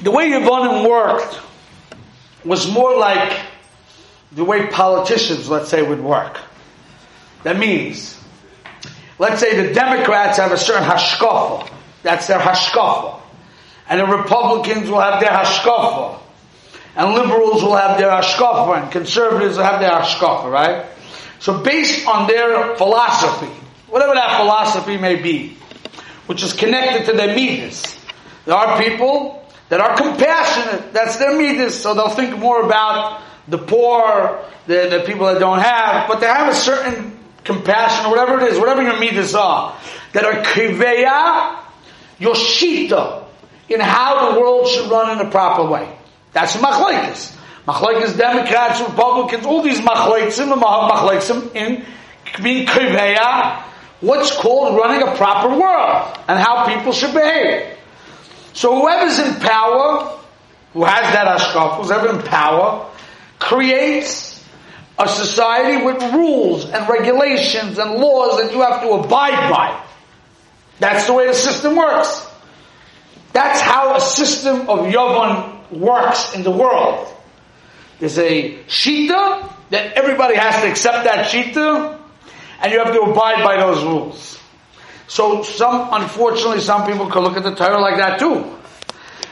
the 0.01 0.11
way 0.11 0.29
Yevonim 0.29 0.87
worked 0.87 1.39
was 2.43 2.69
more 2.71 2.97
like 2.97 3.39
the 4.31 4.43
way 4.43 4.67
politicians, 4.67 5.49
let's 5.49 5.69
say, 5.69 5.81
would 5.81 6.01
work. 6.01 6.39
That 7.43 7.57
means, 7.57 8.21
let's 9.19 9.39
say 9.39 9.67
the 9.67 9.73
Democrats 9.73 10.37
have 10.37 10.51
a 10.51 10.57
certain 10.57 10.83
hashkafa. 10.83 11.69
That's 12.03 12.27
their 12.27 12.39
hashkafa. 12.39 13.21
And 13.87 13.99
the 13.99 14.07
Republicans 14.07 14.89
will 14.89 14.99
have 14.99 15.21
their 15.21 15.29
hashkafa. 15.29 16.19
And 16.97 17.13
liberals 17.13 17.63
will 17.63 17.75
have 17.75 17.97
their 17.97 18.09
hashkafa. 18.09 18.83
And 18.83 18.91
conservatives 18.91 19.57
will 19.57 19.63
have 19.63 19.79
their 19.79 19.91
hashkafa, 19.91 20.51
right? 20.51 20.85
So 21.39 21.61
based 21.61 22.07
on 22.07 22.27
their 22.27 22.75
philosophy, 22.75 23.51
whatever 23.87 24.15
that 24.15 24.41
philosophy 24.41 24.97
may 24.97 25.15
be, 25.15 25.57
which 26.25 26.43
is 26.43 26.53
connected 26.53 27.05
to 27.05 27.13
their 27.13 27.35
midas, 27.35 27.97
there 28.45 28.55
are 28.55 28.81
people 28.81 29.44
that 29.69 29.79
are 29.79 29.95
compassionate. 29.95 30.93
That's 30.93 31.17
their 31.17 31.38
midas. 31.38 31.81
So 31.81 31.93
they'll 31.93 32.10
think 32.10 32.38
more 32.38 32.62
about 32.63 33.22
the 33.48 33.57
poor, 33.57 34.43
the, 34.67 34.88
the 34.89 35.03
people 35.05 35.27
that 35.27 35.39
don't 35.39 35.60
have, 35.60 36.07
but 36.07 36.19
they 36.19 36.27
have 36.27 36.51
a 36.51 36.55
certain 36.55 37.17
compassion 37.43 38.05
or 38.05 38.10
whatever 38.10 38.39
it 38.41 38.51
is, 38.51 38.60
whatever 38.60 38.81
your 38.81 39.00
midas 39.00 39.36
are, 39.36 39.77
that 40.13 40.25
are 40.25 40.43
kriveya 40.43 41.60
yoshita 42.19 43.25
in 43.69 43.79
how 43.79 44.31
the 44.31 44.39
world 44.39 44.67
should 44.67 44.89
run 44.89 45.19
in 45.19 45.25
a 45.25 45.29
proper 45.29 45.63
way. 45.65 45.98
That's 46.34 46.55
machlekes. 46.57 47.36
Machlekes, 47.67 48.17
Democrats, 48.17 48.79
Republicans, 48.81 49.45
all 49.45 49.62
these 49.62 49.79
machlekim, 49.79 50.53
machlekim 50.60 51.55
in 51.55 51.86
being 52.43 52.67
kriveya, 52.67 53.62
what's 54.01 54.36
called 54.36 54.75
running 54.75 55.07
a 55.07 55.15
proper 55.15 55.50
world 55.50 56.17
and 56.27 56.38
how 56.38 56.67
people 56.67 56.91
should 56.91 57.13
behave. 57.13 57.75
So 58.55 58.79
whoever's 58.79 59.19
in 59.19 59.35
power, 59.41 60.17
who 60.71 60.85
has 60.85 61.13
that 61.13 61.27
ashkaf, 61.27 61.77
who's 61.77 61.91
ever 61.91 62.09
in 62.09 62.21
power, 62.24 62.89
creates 63.38 64.41
a 64.97 65.09
society 65.09 65.85
with 65.85 66.01
rules 66.13 66.63
and 66.63 66.88
regulations 66.88 67.77
and 67.77 67.95
laws 67.95 68.41
that 68.41 68.53
you 68.53 68.62
have 68.62 68.81
to 68.81 68.91
abide 68.91 69.51
by. 69.51 69.85
That's 70.79 71.05
the 71.05 71.13
way 71.13 71.27
the 71.27 71.33
system 71.33 71.75
works. 71.75 72.25
That's 73.33 73.59
how 73.59 73.97
a 73.97 74.00
system 74.00 74.62
of 74.69 74.88
Yavon 74.88 75.71
works 75.71 76.33
in 76.33 76.43
the 76.43 76.51
world. 76.51 77.13
There's 78.00 78.17
a 78.17 78.57
shita 78.67 79.51
that 79.71 79.93
everybody 79.93 80.35
has 80.35 80.62
to 80.62 80.69
accept 80.69 81.03
that 81.03 81.27
shita, 81.27 82.00
and 82.62 82.71
you 82.71 82.79
have 82.79 82.93
to 82.93 83.01
abide 83.01 83.43
by 83.43 83.57
those 83.57 83.83
rules. 83.83 84.39
So 85.07 85.43
some, 85.43 85.89
unfortunately, 85.91 86.62
some 86.62 86.85
people 86.85 87.09
could 87.09 87.21
look 87.21 87.38
at 87.38 87.43
the 87.43 87.55
Torah 87.55 87.79
like 87.79 87.97
that 87.97 88.19
too. 88.19 88.55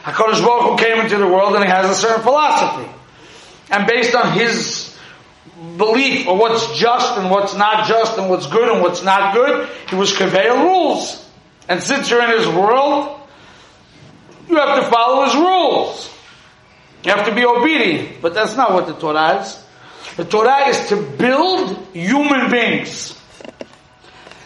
Hakadosh 0.04 0.44
Baruch 0.44 0.78
Hu 0.80 0.84
came 0.84 1.00
into 1.00 1.16
the 1.16 1.26
world 1.26 1.54
and 1.54 1.64
he 1.64 1.70
has 1.70 1.90
a 1.90 1.94
certain 1.94 2.22
philosophy 2.22 2.90
and 3.70 3.86
based 3.86 4.14
on 4.14 4.32
his 4.32 4.96
belief 5.76 6.28
of 6.28 6.38
what's 6.38 6.78
just 6.78 7.18
and 7.18 7.30
what's 7.30 7.54
not 7.54 7.86
just 7.88 8.18
and 8.18 8.28
what's 8.28 8.46
good 8.46 8.70
and 8.70 8.82
what's 8.82 9.02
not 9.02 9.34
good. 9.34 9.68
He 9.88 9.96
was 9.96 10.16
conveying 10.16 10.60
rules. 10.60 11.26
And 11.68 11.82
since 11.82 12.10
you're 12.10 12.22
in 12.22 12.38
his 12.38 12.46
world, 12.46 13.20
you 14.48 14.56
have 14.56 14.84
to 14.84 14.90
follow 14.90 15.24
his 15.24 15.34
rules. 15.34 16.10
You 17.04 17.12
have 17.12 17.26
to 17.26 17.34
be 17.34 17.44
obedient. 17.44 18.20
But 18.20 18.34
that's 18.34 18.56
not 18.56 18.72
what 18.72 18.86
the 18.86 18.94
Torah 18.94 19.40
is. 19.40 19.64
The 20.16 20.24
Torah 20.24 20.68
is 20.68 20.88
to 20.88 20.96
build 20.96 21.86
human 21.92 22.50
beings. 22.50 23.18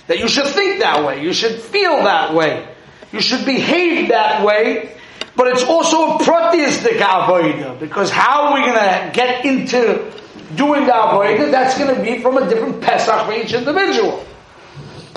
That 0.09 0.19
you 0.19 0.29
should 0.29 0.47
think 0.47 0.81
that 0.81 1.05
way. 1.05 1.23
You 1.23 1.33
should 1.33 1.61
feel 1.61 2.03
that 2.03 2.35
way. 2.35 2.67
You 3.13 3.21
should 3.21 3.45
behave 3.45 4.09
that 4.09 4.45
way. 4.45 4.97
But 5.37 5.49
it's 5.49 5.63
also 5.63 6.17
a 6.17 6.25
pratistic 6.25 6.97
avodah. 6.97 7.79
Because 7.79 8.11
how 8.11 8.47
are 8.47 8.55
we 8.55 8.63
going 8.63 8.75
to 8.75 9.11
get 9.13 9.45
into 9.45 10.13
doing 10.57 10.87
the 10.87 10.93
avodah? 10.93 11.51
That's 11.51 11.79
going 11.79 11.95
to 11.95 12.03
be 12.03 12.21
from 12.21 12.39
a 12.39 12.49
different 12.49 12.81
Pesach 12.81 13.27
for 13.27 13.33
each 13.35 13.53
individual. 13.53 14.25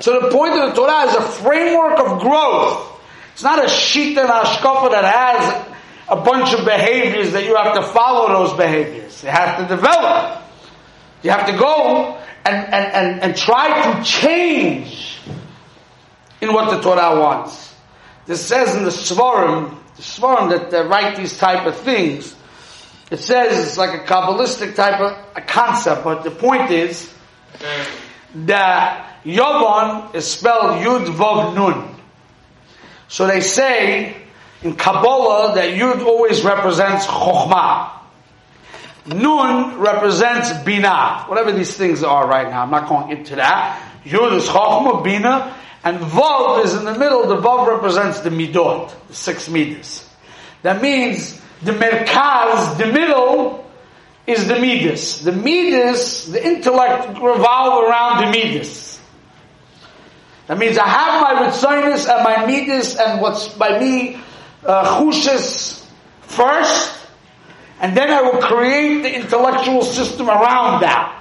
So 0.01 0.19
the 0.19 0.29
point 0.29 0.53
of 0.53 0.69
the 0.69 0.75
Torah 0.75 1.07
is 1.07 1.15
a 1.15 1.21
framework 1.21 1.99
of 1.99 2.19
growth. 2.19 3.01
It's 3.33 3.43
not 3.43 3.63
a 3.63 3.69
sheet 3.69 4.17
and 4.17 4.29
ashkafa 4.29 4.91
that 4.91 5.05
has 5.05 5.67
a 6.09 6.17
bunch 6.17 6.53
of 6.53 6.65
behaviors 6.65 7.31
that 7.31 7.45
you 7.45 7.55
have 7.55 7.75
to 7.75 7.81
follow 7.81 8.27
those 8.27 8.57
behaviors. 8.57 9.23
You 9.23 9.29
have 9.29 9.57
to 9.57 9.73
develop. 9.73 10.43
You 11.23 11.31
have 11.31 11.47
to 11.47 11.53
go 11.57 12.21
and, 12.45 12.73
and, 12.73 13.21
and, 13.21 13.35
try 13.35 13.93
to 13.93 14.03
change 14.03 15.19
in 16.41 16.53
what 16.53 16.71
the 16.71 16.81
Torah 16.81 17.19
wants. 17.19 17.75
This 18.25 18.45
says 18.45 18.75
in 18.75 18.83
the 18.83 18.89
Svarim, 18.89 19.77
the 19.95 20.01
Svarim 20.01 20.49
that 20.49 20.73
uh, 20.73 20.87
write 20.87 21.17
these 21.17 21.37
type 21.37 21.67
of 21.67 21.77
things, 21.77 22.35
it 23.11 23.19
says 23.19 23.67
it's 23.67 23.77
like 23.77 24.01
a 24.01 24.05
Kabbalistic 24.05 24.75
type 24.75 24.99
of 24.99 25.17
a 25.35 25.41
concept, 25.41 26.03
but 26.03 26.23
the 26.23 26.31
point 26.31 26.71
is 26.71 27.13
that 28.33 29.17
Yavon 29.23 30.15
is 30.15 30.25
spelled 30.25 30.83
Yud 30.83 31.05
Vav 31.15 31.53
Nun. 31.53 31.95
So 33.07 33.27
they 33.27 33.41
say 33.41 34.15
in 34.63 34.75
Kabbalah 34.75 35.55
that 35.55 35.73
Yud 35.73 36.05
always 36.05 36.43
represents 36.43 37.05
Chokhmah. 37.05 38.00
Nun 39.05 39.79
represents 39.79 40.51
Bina. 40.63 41.25
Whatever 41.27 41.51
these 41.51 41.75
things 41.75 42.03
are 42.03 42.27
right 42.27 42.47
now. 42.47 42.61
I'm 42.63 42.71
not 42.71 42.87
going 42.87 43.17
into 43.17 43.35
that. 43.35 44.01
Yud 44.03 44.33
is 44.33 44.47
Chokhmah, 44.47 45.03
Bina. 45.03 45.55
And 45.83 45.99
Vav 45.99 46.63
is 46.63 46.75
in 46.75 46.85
the 46.85 46.97
middle. 46.97 47.27
The 47.27 47.37
Vav 47.37 47.67
represents 47.67 48.19
the 48.19 48.29
Midot, 48.29 48.93
the 49.07 49.15
six 49.15 49.49
Midas. 49.49 50.07
That 50.61 50.81
means 50.81 51.41
the 51.63 51.71
Merkaz, 51.71 52.77
the 52.77 52.85
middle, 52.85 53.69
is 54.27 54.47
the 54.47 54.59
Midas. 54.59 55.21
The 55.21 55.31
Midas, 55.31 56.25
the 56.25 56.45
intellect 56.45 57.07
revolve 57.19 57.83
around 57.83 58.25
the 58.25 58.31
Midas. 58.31 58.99
That 60.47 60.57
means 60.59 60.77
I 60.77 60.87
have 60.87 61.21
my 61.21 61.47
Ritzinus 61.47 62.13
and 62.13 62.23
my 62.23 62.45
Midas 62.45 62.97
and 62.97 63.21
what's 63.21 63.47
by 63.47 63.79
me 63.79 64.19
uh, 64.65 64.99
chushes 64.99 65.85
first, 66.21 67.00
and 67.81 67.97
then 67.97 68.11
I 68.11 68.21
will 68.21 68.39
create 68.39 69.01
the 69.01 69.13
intellectual 69.13 69.81
system 69.81 70.29
around 70.29 70.81
that. 70.81 71.17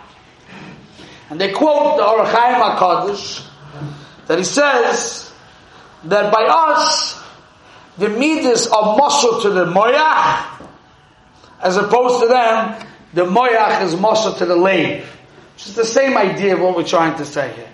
And 1.31 1.40
they 1.40 1.52
quote 1.52 1.97
the 1.97 2.05
Ohr 2.05 2.26
HaChaim 2.26 2.76
HaKadosh 2.76 3.47
that 4.26 4.38
he 4.38 4.45
says 4.45 5.33
that 6.05 6.31
by 6.31 6.45
us, 6.45 7.19
the 7.97 8.11
midas 8.11 8.67
are 8.67 8.97
muscle 8.97 9.40
to 9.40 9.50
the 9.50 9.64
moyach, 9.64 10.67
as 11.62 11.79
opposed 11.79 12.23
to 12.23 12.29
them, 12.29 12.87
the 13.14 13.25
moyach 13.25 13.83
is 13.83 13.97
muscle 13.97 14.35
to 14.35 14.45
the 14.45 14.57
lave. 14.57 15.05
Which 15.55 15.67
is 15.67 15.75
the 15.75 15.85
same 15.87 16.17
idea 16.17 16.55
of 16.55 16.61
what 16.61 16.76
we're 16.76 16.85
trying 16.85 17.17
to 17.17 17.25
say 17.25 17.52
here. 17.55 17.73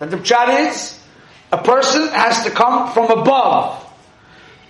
That 0.00 0.10
the 0.10 0.16
pshat 0.16 0.68
is, 0.68 1.00
a 1.52 1.58
person 1.58 2.08
has 2.08 2.42
to 2.44 2.50
come 2.50 2.92
from 2.92 3.10
above. 3.10 3.79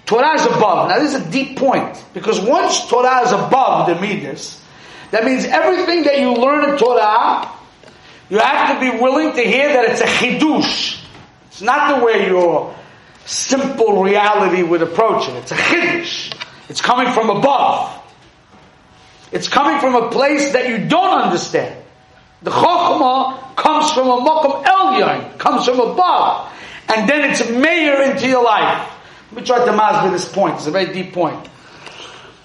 Torah 0.07 0.35
is 0.35 0.47
above. 0.47 0.89
Now 0.89 0.99
this 0.99 1.15
is 1.15 1.27
a 1.27 1.31
deep 1.31 1.57
point. 1.57 2.05
Because 2.15 2.41
once 2.41 2.89
Torah 2.89 3.23
is 3.23 3.33
above 3.33 3.87
the 3.89 3.95
Midas, 3.95 4.63
that 5.11 5.25
means 5.25 5.45
everything 5.45 6.05
that 6.05 6.19
you 6.19 6.35
learn 6.35 6.71
in 6.71 6.77
Torah, 6.79 7.49
you 8.29 8.39
have 8.39 8.75
to 8.75 8.81
be 8.81 8.99
willing 9.01 9.35
to 9.35 9.43
hear 9.43 9.69
that 9.73 9.91
it's 9.91 10.01
a 10.01 10.05
chidush. 10.05 11.03
It's 11.49 11.63
not 11.63 11.99
the 11.99 12.05
way 12.05 12.27
your 12.27 12.75
simple 13.27 14.03
reality 14.03 14.63
would 14.63 14.83
approach 14.83 15.29
it. 15.29 15.35
It's 15.37 15.53
a 15.53 15.57
chidush. 15.57 16.35
It's 16.69 16.81
coming 16.81 17.13
from 17.13 17.31
above. 17.31 17.97
It's 19.33 19.49
coming 19.49 19.81
from 19.81 19.95
a 19.95 20.11
place 20.11 20.53
that 20.53 20.69
you 20.69 20.89
don't 20.89 21.21
understand. 21.21 21.77
The 22.43 22.51
chokhmah 22.51 23.57
comes 23.57 23.93
from 23.93 24.09
a 24.09 24.19
makom 24.25 24.65
elyon, 24.65 25.39
comes 25.39 25.67
from 25.67 25.79
above, 25.79 26.53
and 26.89 27.09
then 27.09 27.31
it's 27.31 27.49
mayor 27.51 28.03
into 28.03 28.27
your 28.27 28.43
life. 28.43 28.89
Let 29.33 29.41
me 29.41 29.47
try 29.47 29.65
to 29.65 29.73
masber 29.73 30.11
this 30.11 30.31
point. 30.31 30.57
It's 30.57 30.67
a 30.67 30.73
very 30.73 30.93
deep 30.93 31.13
point. 31.13 31.49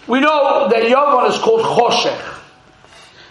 We 0.07 0.19
know 0.19 0.69
that 0.69 0.83
Yavon 0.83 1.29
is 1.31 1.37
called 1.39 1.61
Choshech. 1.61 2.33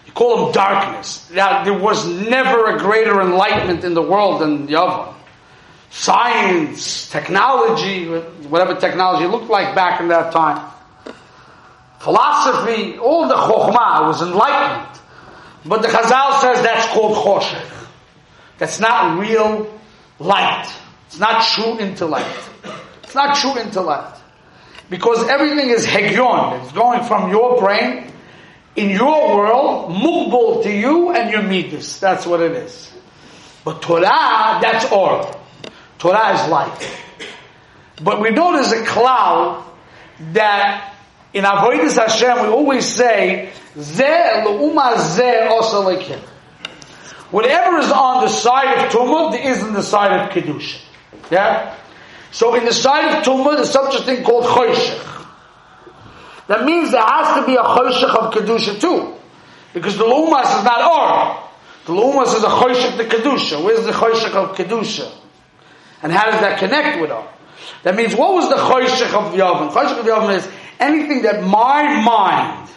You 0.06 0.12
call 0.12 0.46
him 0.46 0.52
darkness. 0.52 1.30
Now, 1.30 1.62
there 1.62 1.78
was 1.78 2.04
never 2.06 2.74
a 2.74 2.78
greater 2.80 3.20
enlightenment 3.20 3.84
in 3.84 3.94
the 3.94 4.02
world 4.02 4.40
than 4.40 4.66
Yavon. 4.66 5.14
Science, 5.90 7.08
technology, 7.10 8.06
whatever 8.48 8.74
technology 8.74 9.28
looked 9.28 9.48
like 9.48 9.76
back 9.76 10.00
in 10.00 10.08
that 10.08 10.32
time. 10.32 10.68
Philosophy, 12.00 12.98
all 12.98 13.28
the 13.28 13.36
Chokhmah 13.36 14.08
was 14.08 14.20
enlightenment. 14.20 15.00
But 15.64 15.82
the 15.82 15.88
Chazal 15.88 16.40
says 16.40 16.62
that's 16.62 16.86
called 16.92 17.16
Choshech. 17.16 17.86
That's 18.58 18.80
not 18.80 19.20
real 19.20 19.72
light. 20.18 20.68
It's 21.06 21.20
not 21.20 21.42
true 21.44 21.78
intellect. 21.78 22.50
It's 23.14 23.22
not 23.22 23.36
true 23.36 23.56
intellect. 23.62 24.18
Because 24.90 25.28
everything 25.28 25.70
is 25.70 25.86
hegyon. 25.86 26.60
It's 26.64 26.72
going 26.72 27.04
from 27.04 27.30
your 27.30 27.60
brain, 27.60 28.10
in 28.74 28.90
your 28.90 29.36
world, 29.36 29.92
mukbul 29.92 30.64
to 30.64 30.72
you 30.72 31.12
and 31.12 31.30
your 31.30 31.42
midas. 31.42 32.00
That's 32.00 32.26
what 32.26 32.40
it 32.40 32.50
is. 32.50 32.92
But 33.64 33.82
Torah, 33.82 34.58
that's 34.60 34.90
all. 34.90 35.40
Torah 35.96 36.34
is 36.34 36.50
light. 36.50 36.98
But 38.02 38.20
we 38.20 38.30
know 38.30 38.52
there's 38.52 38.72
a 38.72 38.84
cloud 38.84 39.64
that 40.32 40.92
in 41.32 41.44
Avodah 41.44 41.96
Hashem 41.96 42.42
we 42.42 42.48
always 42.48 42.84
say, 42.84 43.52
Zeh 43.76 44.42
le'uma 44.42 44.96
zeh. 44.96 46.18
Whatever 47.30 47.78
is 47.78 47.92
on 47.92 48.24
the 48.24 48.28
side 48.28 48.84
of 48.84 48.92
Tumah, 48.92 49.40
is 49.40 49.62
on 49.62 49.72
the 49.72 49.82
side 49.84 50.20
of 50.20 50.30
Kedusha. 50.30 50.80
Yeah? 51.30 51.76
So 52.34 52.56
in 52.56 52.64
the 52.64 52.72
side 52.72 53.16
of 53.16 53.24
Tumah, 53.24 53.54
there's 53.54 53.70
such 53.70 53.94
a 53.94 54.02
thing 54.02 54.24
called 54.24 54.42
Choshech. 54.44 55.26
That 56.48 56.64
means 56.64 56.90
there 56.90 57.00
has 57.00 57.38
to 57.38 57.46
be 57.46 57.54
a 57.54 57.62
Choshech 57.62 58.12
of 58.12 58.34
Kedusha 58.34 58.80
too. 58.80 59.14
Because 59.72 59.96
the 59.96 60.02
Lumas 60.02 60.58
is 60.58 60.64
not 60.64 60.82
Or. 60.82 61.48
The 61.86 61.92
Lumas 61.92 62.34
is 62.34 62.42
a 62.42 62.48
Choshech 62.48 62.96
to 62.96 63.04
Kedusha. 63.04 63.64
Where's 63.64 63.86
the 63.86 63.92
Choshech 63.92 64.34
of 64.34 64.56
Kedusha? 64.56 65.12
And 66.02 66.10
how 66.10 66.28
does 66.32 66.40
that 66.40 66.58
connect 66.58 67.00
with 67.00 67.12
Or? 67.12 67.24
That 67.84 67.94
means 67.94 68.16
what 68.16 68.34
was 68.34 68.48
the 68.48 68.56
Choshech 68.56 69.14
of 69.14 69.32
Yavon? 69.34 69.70
Choshech 69.70 70.00
of 70.00 70.04
Yavon 70.04 70.36
is 70.36 70.48
anything 70.80 71.22
that 71.22 71.40
my 71.40 72.02
mind, 72.02 72.68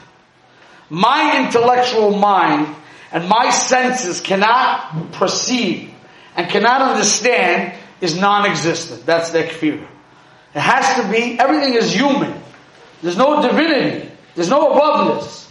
my 0.91 1.43
intellectual 1.43 2.15
mind, 2.15 2.75
and 3.11 3.27
my 3.27 3.49
senses 3.49 4.21
cannot 4.21 5.13
perceive 5.13 5.91
and 6.35 6.47
cannot 6.47 6.83
understand 6.91 7.73
is 8.01 8.19
non-existent. 8.19 9.05
That's 9.05 9.31
the 9.31 9.43
kfir. 9.43 9.85
It 10.55 10.59
has 10.59 11.01
to 11.01 11.11
be, 11.11 11.39
everything 11.39 11.73
is 11.73 11.93
human. 11.93 12.33
There's 13.01 13.17
no 13.17 13.41
divinity. 13.41 14.11
There's 14.35 14.49
no 14.49 14.73
aboveness. 14.73 15.49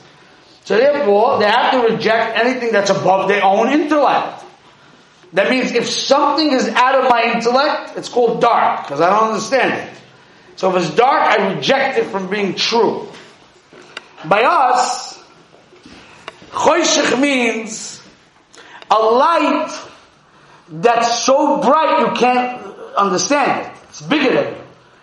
So 0.65 0.77
therefore, 0.77 1.39
they 1.39 1.47
have 1.47 1.73
to 1.73 1.95
reject 1.95 2.37
anything 2.39 2.73
that's 2.73 2.91
above 2.91 3.29
their 3.29 3.45
own 3.45 3.71
intellect. 3.73 4.45
That 5.33 5.51
means 5.51 5.73
if 5.73 5.89
something 5.89 6.51
is 6.51 6.69
out 6.69 7.05
of 7.05 7.11
my 7.11 7.35
intellect, 7.35 7.97
it's 7.97 8.09
called 8.09 8.41
dark, 8.41 8.83
because 8.83 9.01
I 9.01 9.11
don't 9.11 9.29
understand 9.29 9.75
it. 9.75 10.01
So 10.57 10.75
if 10.75 10.83
it's 10.83 10.95
dark, 10.97 11.39
I 11.39 11.55
reject 11.55 11.99
it 11.99 12.07
from 12.07 12.29
being 12.31 12.55
true. 12.55 13.09
By 14.25 14.43
us, 14.43 15.23
choshech 16.51 17.21
means 17.21 18.01
a 18.91 18.95
light 18.95 19.71
that's 20.69 21.25
so 21.25 21.61
bright 21.61 22.01
you 22.01 22.19
can't 22.19 22.63
understand 22.97 23.67
it. 23.67 23.83
It's 23.89 24.03
bigger 24.03 24.35
than 24.35 24.55
you. 24.55 24.61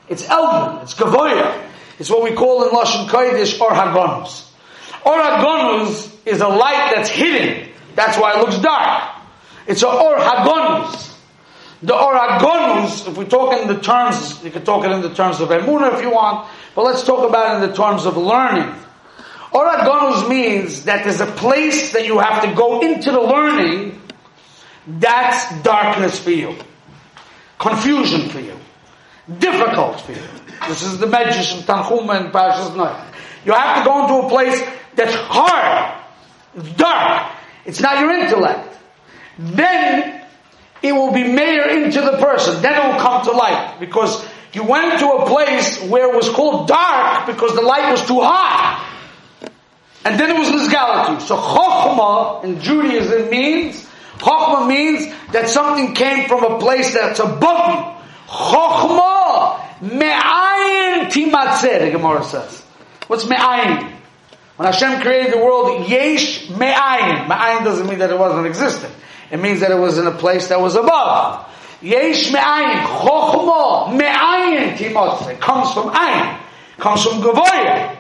It's 0.10 0.24
Elyon. 0.24 0.84
It's 0.84 0.94
Gavoya. 0.94 1.70
It's 2.00 2.10
what 2.10 2.24
we 2.24 2.34
call 2.34 2.64
in 2.64 2.70
Lashon 2.70 3.08
Kodesh 3.08 3.60
Or 3.62 3.72
Hagonus. 3.72 4.50
Or 5.06 5.14
Hagonus 5.14 6.12
is 6.26 6.42
a 6.42 6.48
light 6.48 6.92
that's 6.94 7.10
hidden. 7.10 7.70
That's 7.96 8.18
why 8.18 8.34
it 8.34 8.40
looks 8.40 8.58
dark. 8.60 9.22
It's 9.68 9.84
a 9.84 9.88
Or 9.88 10.18
Hagonus. 10.18 11.16
The 11.82 11.96
Or 11.96 12.14
Hagonus, 12.14 13.08
if 13.08 13.18
we 13.18 13.26
talk 13.26 13.60
in 13.60 13.68
the 13.68 13.80
terms, 13.80 14.44
you 14.44 14.52
can 14.52 14.64
talk 14.64 14.86
it 14.86 14.92
in 14.92 15.02
the 15.02 15.14
terms 15.14 15.40
of 15.40 15.50
Emunah 15.50 15.96
if 15.96 16.02
you 16.02 16.12
want, 16.12 16.50
but 16.76 16.84
let's 16.84 17.04
talk 17.04 17.28
about 17.28 17.52
it 17.52 17.64
in 17.64 17.70
the 17.70 17.76
terms 17.76 18.06
of 18.06 18.18
learning. 18.18 18.74
Oragonus 19.54 20.28
means 20.30 20.86
that 20.86 21.04
there's 21.04 21.22
a 21.22 21.28
place 21.28 21.94
that 21.94 22.06
you 22.06 22.20
have 22.20 22.44
to 22.44 22.56
go 22.56 22.82
into 22.82 23.12
the 23.12 23.20
learning 23.22 24.02
that's 24.88 25.62
darkness 25.62 26.20
for 26.20 26.32
you. 26.32 26.56
Confusion 27.60 28.30
for 28.30 28.40
you. 28.40 28.58
Difficult 29.40 30.02
for 30.02 30.12
you. 30.12 30.22
This 30.68 30.84
is 30.84 31.00
the 31.00 31.06
Medrash 31.06 31.58
of 31.58 31.66
Tanchuma 31.66 32.20
and 32.20 32.34
Parashas 32.34 32.72
Noach. 32.72 33.14
You 33.46 33.54
have 33.54 33.80
to 33.80 33.90
go 33.90 34.04
into 34.04 34.28
a 34.28 34.30
place 34.30 34.62
that's 34.96 35.14
hard, 35.16 36.02
it's 36.56 36.74
dark, 36.74 37.32
it's 37.66 37.80
not 37.80 38.00
your 38.00 38.12
intellect. 38.12 38.78
Then 39.38 40.22
it 40.82 40.92
will 40.92 41.12
be 41.12 41.24
made 41.24 41.86
into 41.86 42.02
the 42.02 42.18
person. 42.18 42.62
Then 42.62 42.74
it 42.74 42.92
will 42.94 43.00
come 43.00 43.24
to 43.26 43.32
light. 43.32 43.78
Because 43.80 44.26
you 44.54 44.64
went 44.64 45.00
to 45.00 45.08
a 45.08 45.26
place 45.26 45.82
where 45.84 46.12
it 46.12 46.16
was 46.16 46.30
called 46.30 46.68
dark 46.68 47.26
because 47.26 47.56
the 47.56 47.62
light 47.62 47.90
was 47.90 48.06
too 48.06 48.20
hot. 48.20 48.90
And 50.06 50.20
then 50.20 50.30
it 50.32 50.38
was 50.38 50.50
Nizgalatu. 50.50 51.22
So 51.22 51.38
Chokhmah 51.38 52.44
in 52.44 52.60
Judaism 52.60 53.30
means, 53.30 53.88
Chokhmah 54.24 54.68
means 54.70 55.14
that 55.34 55.50
something 55.50 55.94
came 55.94 56.30
from 56.30 56.46
a 56.46 56.58
place 56.58 56.94
that's 56.94 57.20
above 57.20 57.68
you. 57.68 58.34
Chokhmah 58.34 59.82
me'ayin 59.82 61.12
timatzeh, 61.12 61.80
the 61.82 61.92
Gemara 61.92 62.24
says. 62.24 62.62
What's 63.08 63.28
me'ayin? 63.28 63.92
When 64.56 64.66
Hashem 64.72 65.02
created 65.02 65.34
the 65.34 65.40
world, 65.40 65.90
yesh 65.90 66.50
me'ayin. 66.52 67.28
Me'ayin 67.28 67.66
doesn't 67.66 67.86
mean 67.86 68.00
that 68.00 68.12
it 68.12 68.18
wasn't 68.18 68.48
existent. 68.48 68.96
It 69.30 69.42
means 69.42 69.60
that 69.60 69.72
it 69.72 69.80
was 69.80 69.98
in 69.98 70.08
a 70.08 70.12
place 70.12 70.48
that 70.48 70.62
was 70.62 70.76
above. 70.76 71.46
Yesh 71.82 72.32
me'ayin. 72.32 72.82
Chokhmah 72.86 73.94
me'ayin 73.94 74.78
timatzeh. 74.78 75.34
It 75.34 75.42
comes 75.42 75.74
from 75.74 75.90
ayin. 75.90 76.40
Comes 76.78 77.04
from 77.04 77.22
Gavoyah. 77.22 77.98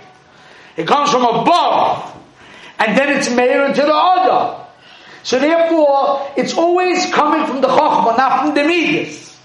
It 0.77 0.88
comes 0.88 1.12
from 1.12 1.25
above. 1.25 2.12
And 2.79 2.97
then 2.97 3.17
it's 3.17 3.29
made 3.29 3.65
into 3.65 3.81
the 3.81 3.93
other. 3.93 4.62
So 5.23 5.39
therefore, 5.39 6.31
it's 6.36 6.53
always 6.53 7.12
coming 7.13 7.47
from 7.47 7.62
the 7.62 7.67
Chokhmah, 7.67 8.17
not 8.17 8.41
from 8.41 8.55
the 8.55 8.63
Midas. 8.63 9.39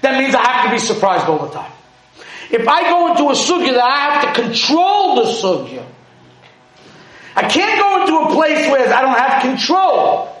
That 0.00 0.18
means 0.18 0.34
I 0.34 0.42
have 0.42 0.64
to 0.66 0.70
be 0.70 0.78
surprised 0.78 1.26
all 1.26 1.46
the 1.46 1.52
time. 1.52 1.72
If 2.50 2.66
I 2.66 2.82
go 2.84 3.10
into 3.10 3.24
a 3.24 3.34
sugya 3.34 3.78
I 3.78 3.98
have 3.98 4.34
to 4.34 4.42
control 4.42 5.16
the 5.16 5.30
sugya, 5.32 5.84
I 7.34 7.48
can't 7.48 7.78
go 7.78 8.00
into 8.00 8.30
a 8.30 8.34
place 8.34 8.70
where 8.70 8.92
I 8.92 9.02
don't 9.02 9.18
have 9.18 9.42
control, 9.42 10.34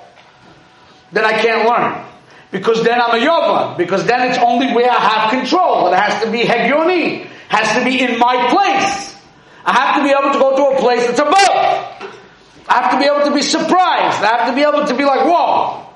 then 1.12 1.24
I 1.24 1.32
can't 1.32 1.68
learn. 1.68 2.06
Because 2.50 2.82
then 2.84 3.00
I'm 3.00 3.20
a 3.20 3.24
yovan. 3.24 3.76
Because 3.76 4.06
then 4.06 4.30
it's 4.30 4.38
only 4.38 4.72
where 4.72 4.90
I 4.90 4.98
have 4.98 5.30
control. 5.30 5.92
It 5.92 5.96
has 5.96 6.22
to 6.24 6.30
be 6.30 6.42
hegioni. 6.42 7.26
Has 7.48 7.76
to 7.76 7.84
be 7.84 8.00
in 8.00 8.18
my 8.18 8.48
place. 8.48 9.14
I 9.64 9.72
have 9.72 9.96
to 9.96 10.02
be 10.04 10.10
able 10.10 10.32
to 10.32 10.38
go 10.38 10.56
to 10.56 10.76
a 10.76 10.80
place 10.80 11.06
that's 11.06 11.18
above. 11.18 11.95
I 12.68 12.82
have 12.82 12.90
to 12.92 12.98
be 12.98 13.04
able 13.04 13.24
to 13.24 13.34
be 13.34 13.42
surprised. 13.42 14.22
I 14.22 14.38
have 14.38 14.48
to 14.48 14.54
be 14.54 14.62
able 14.62 14.86
to 14.86 14.96
be 14.96 15.04
like, 15.04 15.20
whoa. 15.24 15.86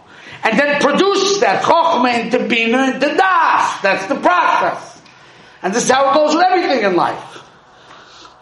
And 0.43 0.59
then 0.59 0.81
produce 0.81 1.41
that 1.41 1.63
chokhmah 1.63 2.25
into 2.25 2.49
bina 2.49 2.95
into 2.95 3.15
das. 3.15 3.81
That's 3.83 4.07
the 4.07 4.15
process. 4.15 5.03
And 5.63 5.75
this 5.75 5.85
is 5.85 5.91
how 5.91 6.11
it 6.11 6.15
goes 6.15 6.35
with 6.35 6.45
everything 6.45 6.85
in 6.85 6.97
life. 6.97 7.43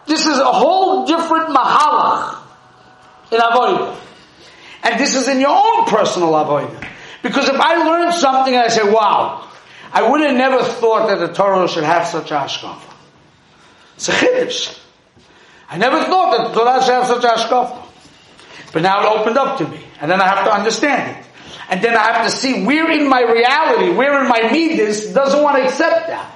This 0.05 0.25
is 0.25 0.37
a 0.37 0.45
whole 0.45 1.05
different 1.05 1.49
mahalach 1.49 2.41
in 3.31 3.39
avodah. 3.39 3.99
And 4.83 4.99
this 4.99 5.15
is 5.15 5.27
in 5.27 5.39
your 5.39 5.49
own 5.49 5.85
personal 5.85 6.29
avodah. 6.29 6.87
Because 7.21 7.49
if 7.49 7.59
I 7.59 7.83
learn 7.83 8.13
something 8.13 8.53
and 8.53 8.63
I 8.63 8.69
say, 8.69 8.89
wow, 8.89 9.47
I 9.91 10.09
would 10.09 10.21
have 10.21 10.35
never 10.35 10.63
thought 10.63 11.07
that 11.07 11.19
the 11.19 11.33
Torah 11.33 11.67
should 11.67 11.83
have 11.83 12.07
such 12.07 12.31
a 12.31 12.35
hashkafa. 12.35 12.93
It's 13.95 14.07
a 14.07 14.13
chiddush. 14.13 14.79
I 15.69 15.77
never 15.77 16.03
thought 16.05 16.37
that 16.37 16.47
the 16.47 16.53
Torah 16.59 16.81
should 16.81 16.93
have 16.93 17.07
such 17.07 17.23
a 17.23 17.27
hashkafa. 17.27 17.88
But 18.71 18.83
now 18.83 19.01
it 19.01 19.19
opened 19.19 19.37
up 19.37 19.57
to 19.59 19.67
me. 19.67 19.79
And 19.99 20.09
then 20.09 20.21
I 20.21 20.27
have 20.27 20.45
to 20.45 20.53
understand 20.53 21.17
it. 21.17 21.25
And 21.69 21.81
then 21.83 21.95
I 21.95 22.13
have 22.13 22.25
to 22.25 22.35
see 22.35 22.65
where 22.65 22.89
in 22.91 23.07
my 23.07 23.21
reality, 23.21 23.91
where 23.91 24.21
in 24.21 24.27
my 24.27 24.41
midas 24.51 25.13
doesn't 25.13 25.41
want 25.41 25.57
to 25.57 25.65
accept 25.65 26.07
that. 26.07 26.35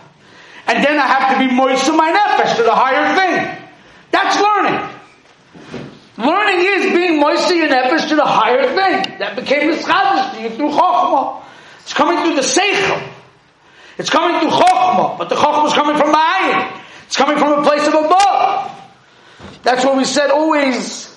And 0.67 0.84
then 0.84 0.98
I 0.98 1.08
have 1.08 1.34
to 1.34 1.48
be 1.48 1.54
moist 1.54 1.86
to 1.86 1.93
my 1.93 2.12
nefesh, 2.12 2.56
to 2.58 2.63
the 2.63 2.76
higher 2.76 3.15
thing. 3.15 3.67
That's 4.12 4.39
learning. 4.39 4.89
Learning 6.17 6.60
is 6.60 6.93
being 6.93 7.19
moist 7.19 7.48
to 7.50 7.56
your 7.56 7.67
nefesh 7.67 8.10
to 8.10 8.15
the 8.15 8.26
higher 8.26 8.63
thing. 8.63 9.19
That 9.19 9.36
became 9.36 9.72
the 9.72 9.78
chadash 9.78 10.36
to 10.36 10.41
you 10.41 10.50
through 10.52 10.69
chokhmah. 10.69 11.43
It's 11.82 11.93
coming 11.93 12.24
through 12.24 12.36
the 12.36 12.41
seichel. 12.41 13.10
It's 13.98 14.10
coming 14.10 14.39
through 14.39 14.52
chokhmah, 14.52 15.17
but 15.17 15.30
the 15.30 15.36
chokhmah 15.36 15.67
is 15.67 15.74
coming 15.74 15.98
from 15.98 16.13
ma'ayin. 16.13 16.82
It's 17.08 17.15
coming 17.15 17.38
from 17.38 17.60
a 17.60 17.63
place 17.63 17.88
of 17.88 17.93
above. 17.93 18.72
That's 19.63 19.84
what 19.84 19.98
we 19.98 20.06
said 20.06 20.30
always, 20.30 21.12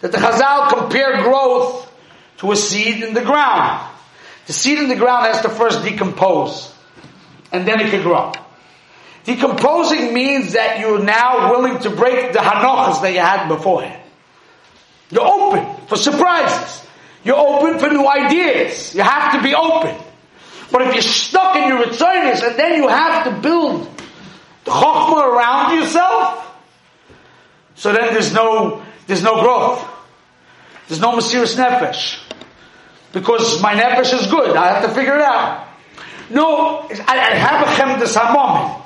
that 0.00 0.12
the 0.12 0.18
Chazal 0.18 0.68
compare 0.68 1.22
growth 1.22 1.90
to 2.38 2.52
a 2.52 2.56
seed 2.56 3.02
in 3.02 3.14
the 3.14 3.22
ground. 3.22 3.90
The 4.46 4.52
seed 4.52 4.78
in 4.78 4.88
the 4.88 4.96
ground 4.96 5.26
has 5.26 5.42
to 5.42 5.48
first 5.48 5.82
decompose, 5.82 6.72
and 7.52 7.66
then 7.66 7.80
it 7.80 7.90
can 7.90 8.02
grow. 8.02 8.32
Decomposing 9.24 10.14
means 10.14 10.52
that 10.52 10.78
you're 10.78 11.02
now 11.02 11.50
willing 11.50 11.80
to 11.80 11.90
break 11.90 12.32
the 12.32 12.38
hanochas 12.38 13.02
that 13.02 13.12
you 13.12 13.18
had 13.18 13.48
beforehand. 13.48 14.00
You're 15.10 15.26
open 15.26 15.86
for 15.88 15.96
surprises. 15.96 16.86
You're 17.24 17.36
open 17.36 17.80
for 17.80 17.88
new 17.88 18.06
ideas. 18.06 18.94
You 18.94 19.02
have 19.02 19.32
to 19.32 19.42
be 19.42 19.52
open. 19.52 19.96
But 20.70 20.82
if 20.82 20.94
you're 20.94 21.02
stuck 21.02 21.56
in 21.56 21.68
your 21.68 21.78
returners 21.80 22.40
and 22.40 22.56
then 22.56 22.80
you 22.80 22.88
have 22.88 23.24
to 23.24 23.40
build 23.40 23.90
the 24.64 24.70
chokhmah 24.70 25.34
around 25.34 25.76
yourself, 25.76 26.56
so 27.74 27.92
then 27.92 28.12
there's 28.12 28.32
no, 28.32 28.85
there's 29.06 29.22
no 29.22 29.40
growth. 29.40 29.86
There's 30.88 31.00
no 31.00 31.12
Mesiris 31.12 31.56
Nefesh. 31.56 32.20
Because 33.12 33.62
my 33.62 33.74
Nefesh 33.74 34.12
is 34.18 34.26
good. 34.26 34.56
I 34.56 34.72
have 34.72 34.88
to 34.88 34.94
figure 34.94 35.16
it 35.16 35.22
out. 35.22 35.68
No, 36.30 36.80
I, 36.80 36.96
I 37.08 37.34
have 37.34 37.66
a 37.66 37.70
Chemdes 37.70 38.16
HaMomen. 38.16 38.82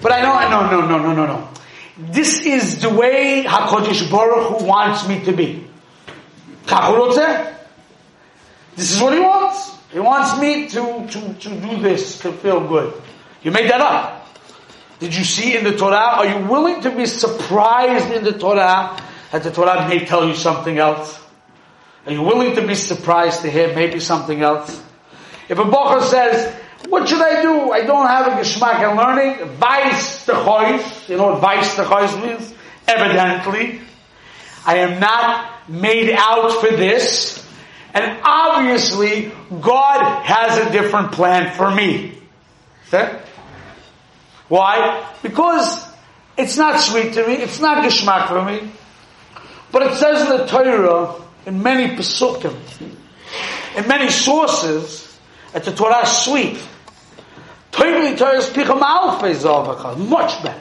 But 0.00 0.12
I 0.12 0.22
know, 0.22 0.48
no, 0.48 0.70
no, 0.70 0.86
no, 0.86 0.98
no, 0.98 1.14
no, 1.14 1.26
no. 1.26 1.48
This 1.96 2.40
is 2.40 2.80
the 2.80 2.90
way 2.90 3.44
HaKadosh 3.44 4.10
Baruch 4.10 4.60
Hu 4.60 4.66
wants 4.66 5.06
me 5.08 5.24
to 5.24 5.32
be. 5.32 5.68
This 8.76 8.94
is 8.94 9.00
what 9.00 9.12
he 9.14 9.20
wants. 9.20 9.76
He 9.92 10.00
wants 10.00 10.40
me 10.40 10.68
to, 10.68 11.06
to, 11.06 11.34
to 11.34 11.60
do 11.60 11.80
this, 11.82 12.18
to 12.20 12.32
feel 12.32 12.66
good. 12.66 12.94
You 13.42 13.50
made 13.50 13.70
that 13.70 13.80
up. 13.80 14.28
Did 15.00 15.14
you 15.14 15.24
see 15.24 15.56
in 15.56 15.64
the 15.64 15.76
Torah? 15.76 15.96
Are 15.96 16.26
you 16.26 16.46
willing 16.46 16.80
to 16.82 16.90
be 16.90 17.06
surprised 17.06 18.10
in 18.12 18.24
the 18.24 18.32
Torah 18.32 18.96
that 19.32 19.42
the 19.42 19.50
Torah 19.50 19.88
may 19.88 20.04
tell 20.04 20.28
you 20.28 20.34
something 20.34 20.78
else? 20.78 21.18
Are 22.06 22.12
you 22.12 22.22
willing 22.22 22.54
to 22.56 22.66
be 22.66 22.74
surprised 22.74 23.42
to 23.42 23.50
hear 23.50 23.74
maybe 23.74 23.98
something 23.98 24.40
else? 24.42 24.82
If 25.48 25.58
a 25.58 25.64
bocher 25.64 26.02
says, 26.02 26.54
what 26.88 27.08
should 27.08 27.22
I 27.22 27.42
do? 27.42 27.72
I 27.72 27.82
don't 27.82 28.06
have 28.06 28.26
a 28.26 28.30
geschmack 28.32 28.88
in 28.88 28.96
learning. 28.96 29.56
Vice 29.56 30.26
the 30.26 30.34
choice. 30.34 31.08
You 31.08 31.16
know 31.16 31.32
what 31.32 31.40
vice 31.40 31.74
the 31.76 31.84
choice 31.84 32.14
means? 32.16 32.54
Evidently. 32.86 33.80
I 34.66 34.78
am 34.78 35.00
not 35.00 35.68
made 35.68 36.10
out 36.10 36.60
for 36.60 36.68
this. 36.68 37.38
And 37.94 38.20
obviously, 38.22 39.32
God 39.60 40.22
has 40.24 40.66
a 40.66 40.70
different 40.72 41.12
plan 41.12 41.54
for 41.56 41.70
me. 41.70 42.18
Okay? 42.88 43.20
Why? 44.48 45.14
Because 45.22 45.86
it's 46.36 46.56
not 46.56 46.80
sweet 46.80 47.14
to 47.14 47.26
me, 47.26 47.34
it's 47.34 47.60
not 47.60 47.84
geschmack 47.84 48.28
for 48.28 48.44
me. 48.44 48.70
But 49.72 49.82
it 49.82 49.94
says 49.94 50.22
in 50.22 50.28
the 50.36 50.46
Torah, 50.46 51.14
in 51.46 51.62
many 51.62 51.96
pesukim, 51.96 52.54
in 53.76 53.88
many 53.88 54.10
sources, 54.10 55.18
that 55.52 55.64
the 55.64 55.72
Torah 55.72 56.02
is 56.02 56.10
sweet. 56.10 56.58
Torah 57.72 58.16
Torah 58.16 58.36
is 58.36 58.46
picham 58.50 58.78
much 60.08 60.42
better. 60.42 60.60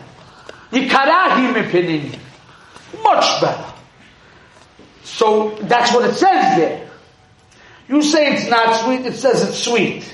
Yikarahi 0.72 1.54
mipinini, 1.54 2.18
much 3.04 3.42
better. 3.42 3.66
So 5.04 5.58
that's 5.62 5.94
what 5.94 6.10
it 6.10 6.14
says 6.14 6.58
there. 6.58 6.90
You 7.90 8.02
say 8.02 8.34
it's 8.34 8.50
not 8.50 8.86
sweet, 8.86 9.06
it 9.06 9.16
says 9.16 9.48
it's 9.48 9.60
sweet. 9.60 10.10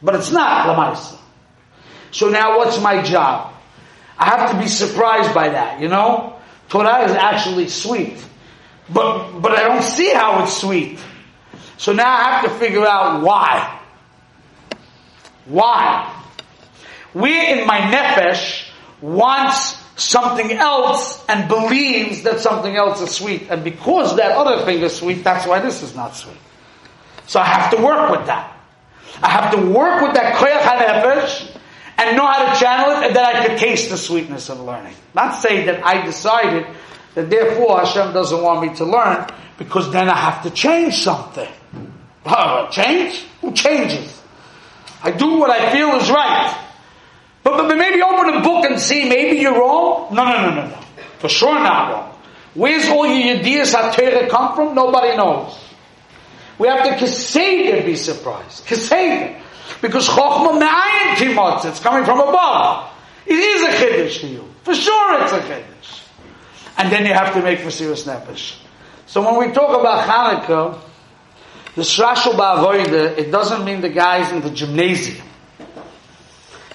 But 0.00 0.14
it's 0.14 0.30
not, 0.30 0.68
Lamaisa. 0.68 1.18
So 2.12 2.28
now 2.28 2.58
what's 2.58 2.80
my 2.80 3.02
job? 3.02 3.52
I 4.18 4.26
have 4.26 4.52
to 4.52 4.58
be 4.58 4.68
surprised 4.68 5.34
by 5.34 5.48
that, 5.48 5.80
you 5.80 5.88
know? 5.88 6.31
Torah 6.72 7.04
is 7.04 7.12
actually 7.12 7.68
sweet. 7.68 8.16
But, 8.88 9.40
but 9.40 9.52
I 9.52 9.64
don't 9.68 9.82
see 9.82 10.10
how 10.14 10.42
it's 10.42 10.56
sweet. 10.56 10.98
So 11.76 11.92
now 11.92 12.10
I 12.10 12.22
have 12.30 12.44
to 12.44 12.50
figure 12.58 12.86
out 12.86 13.20
why. 13.20 13.78
Why? 15.44 16.10
Where 17.12 17.58
in 17.58 17.66
my 17.66 17.78
nefesh 17.78 18.70
wants 19.02 19.76
something 19.96 20.50
else 20.50 21.22
and 21.28 21.46
believes 21.46 22.22
that 22.22 22.40
something 22.40 22.74
else 22.74 23.02
is 23.02 23.10
sweet. 23.10 23.50
And 23.50 23.62
because 23.62 24.16
that 24.16 24.32
other 24.32 24.64
thing 24.64 24.80
is 24.80 24.96
sweet, 24.96 25.22
that's 25.22 25.46
why 25.46 25.58
this 25.58 25.82
is 25.82 25.94
not 25.94 26.16
sweet. 26.16 26.40
So 27.26 27.38
I 27.38 27.44
have 27.44 27.70
to 27.76 27.82
work 27.82 28.10
with 28.10 28.24
that. 28.28 28.56
I 29.22 29.28
have 29.28 29.52
to 29.52 29.60
work 29.66 30.00
with 30.00 30.14
that 30.14 30.36
koyach 30.36 30.62
nefesh 30.62 31.54
and 32.08 32.16
know 32.16 32.26
how 32.26 32.52
to 32.52 32.58
channel 32.58 32.90
it 32.96 33.06
and 33.08 33.16
then 33.16 33.24
I 33.24 33.46
could 33.46 33.58
taste 33.58 33.90
the 33.90 33.96
sweetness 33.96 34.48
of 34.48 34.60
learning. 34.60 34.94
Not 35.14 35.32
say 35.36 35.66
that 35.66 35.84
I 35.84 36.04
decided 36.04 36.66
that 37.14 37.30
therefore 37.30 37.80
Hashem 37.80 38.12
doesn't 38.12 38.42
want 38.42 38.66
me 38.66 38.74
to 38.76 38.84
learn 38.84 39.26
because 39.58 39.92
then 39.92 40.08
I 40.08 40.16
have 40.16 40.42
to 40.44 40.50
change 40.50 41.02
something. 41.02 41.48
change? 42.70 43.24
Who 43.40 43.52
changes? 43.52 44.20
I 45.02 45.10
do 45.10 45.38
what 45.38 45.50
I 45.50 45.72
feel 45.72 45.90
is 45.96 46.10
right. 46.10 46.58
But, 47.42 47.56
but, 47.56 47.76
maybe 47.76 48.00
open 48.02 48.34
a 48.34 48.40
book 48.40 48.64
and 48.70 48.78
see 48.78 49.08
maybe 49.08 49.38
you're 49.38 49.58
wrong. 49.58 50.14
No, 50.14 50.24
no, 50.24 50.50
no, 50.50 50.54
no, 50.54 50.68
no. 50.68 50.78
For 51.18 51.28
sure 51.28 51.54
not 51.54 51.92
wrong. 51.92 52.18
Where's 52.54 52.88
all 52.88 53.06
your 53.06 53.38
ideas 53.38 53.74
HaTorah 53.74 54.28
come 54.28 54.54
from? 54.54 54.74
Nobody 54.74 55.16
knows. 55.16 55.58
We 56.58 56.68
have 56.68 56.84
to 56.84 56.90
kaseder 57.04 57.84
be 57.84 57.96
surprised. 57.96 58.64
Kaseder. 58.66 59.41
Because 59.80 60.08
Chochmah 60.08 60.58
Me'ayin 60.58 61.16
Kimotz, 61.16 61.64
it's 61.64 61.80
coming 61.80 62.04
from 62.04 62.20
above. 62.20 62.90
It 63.26 63.34
is 63.34 63.62
a 63.62 63.68
Chiddush 63.68 64.20
to 64.20 64.26
you. 64.26 64.48
For 64.62 64.74
sure 64.74 65.22
it's 65.22 65.32
a 65.32 65.40
Chiddush. 65.40 66.02
And 66.78 66.92
then 66.92 67.06
you 67.06 67.12
have 67.12 67.32
to 67.34 67.42
make 67.42 67.58
serious 67.70 68.04
Nefesh. 68.04 68.56
So 69.06 69.22
when 69.22 69.46
we 69.46 69.54
talk 69.54 69.78
about 69.78 70.08
Hanukkah, 70.08 70.80
the 71.74 71.82
Shrashal 71.82 72.32
Ba'avoida, 72.32 73.16
it 73.18 73.30
doesn't 73.30 73.64
mean 73.64 73.80
the 73.80 73.88
guys 73.88 74.32
in 74.32 74.40
the 74.42 74.50
gymnasium. 74.50 75.26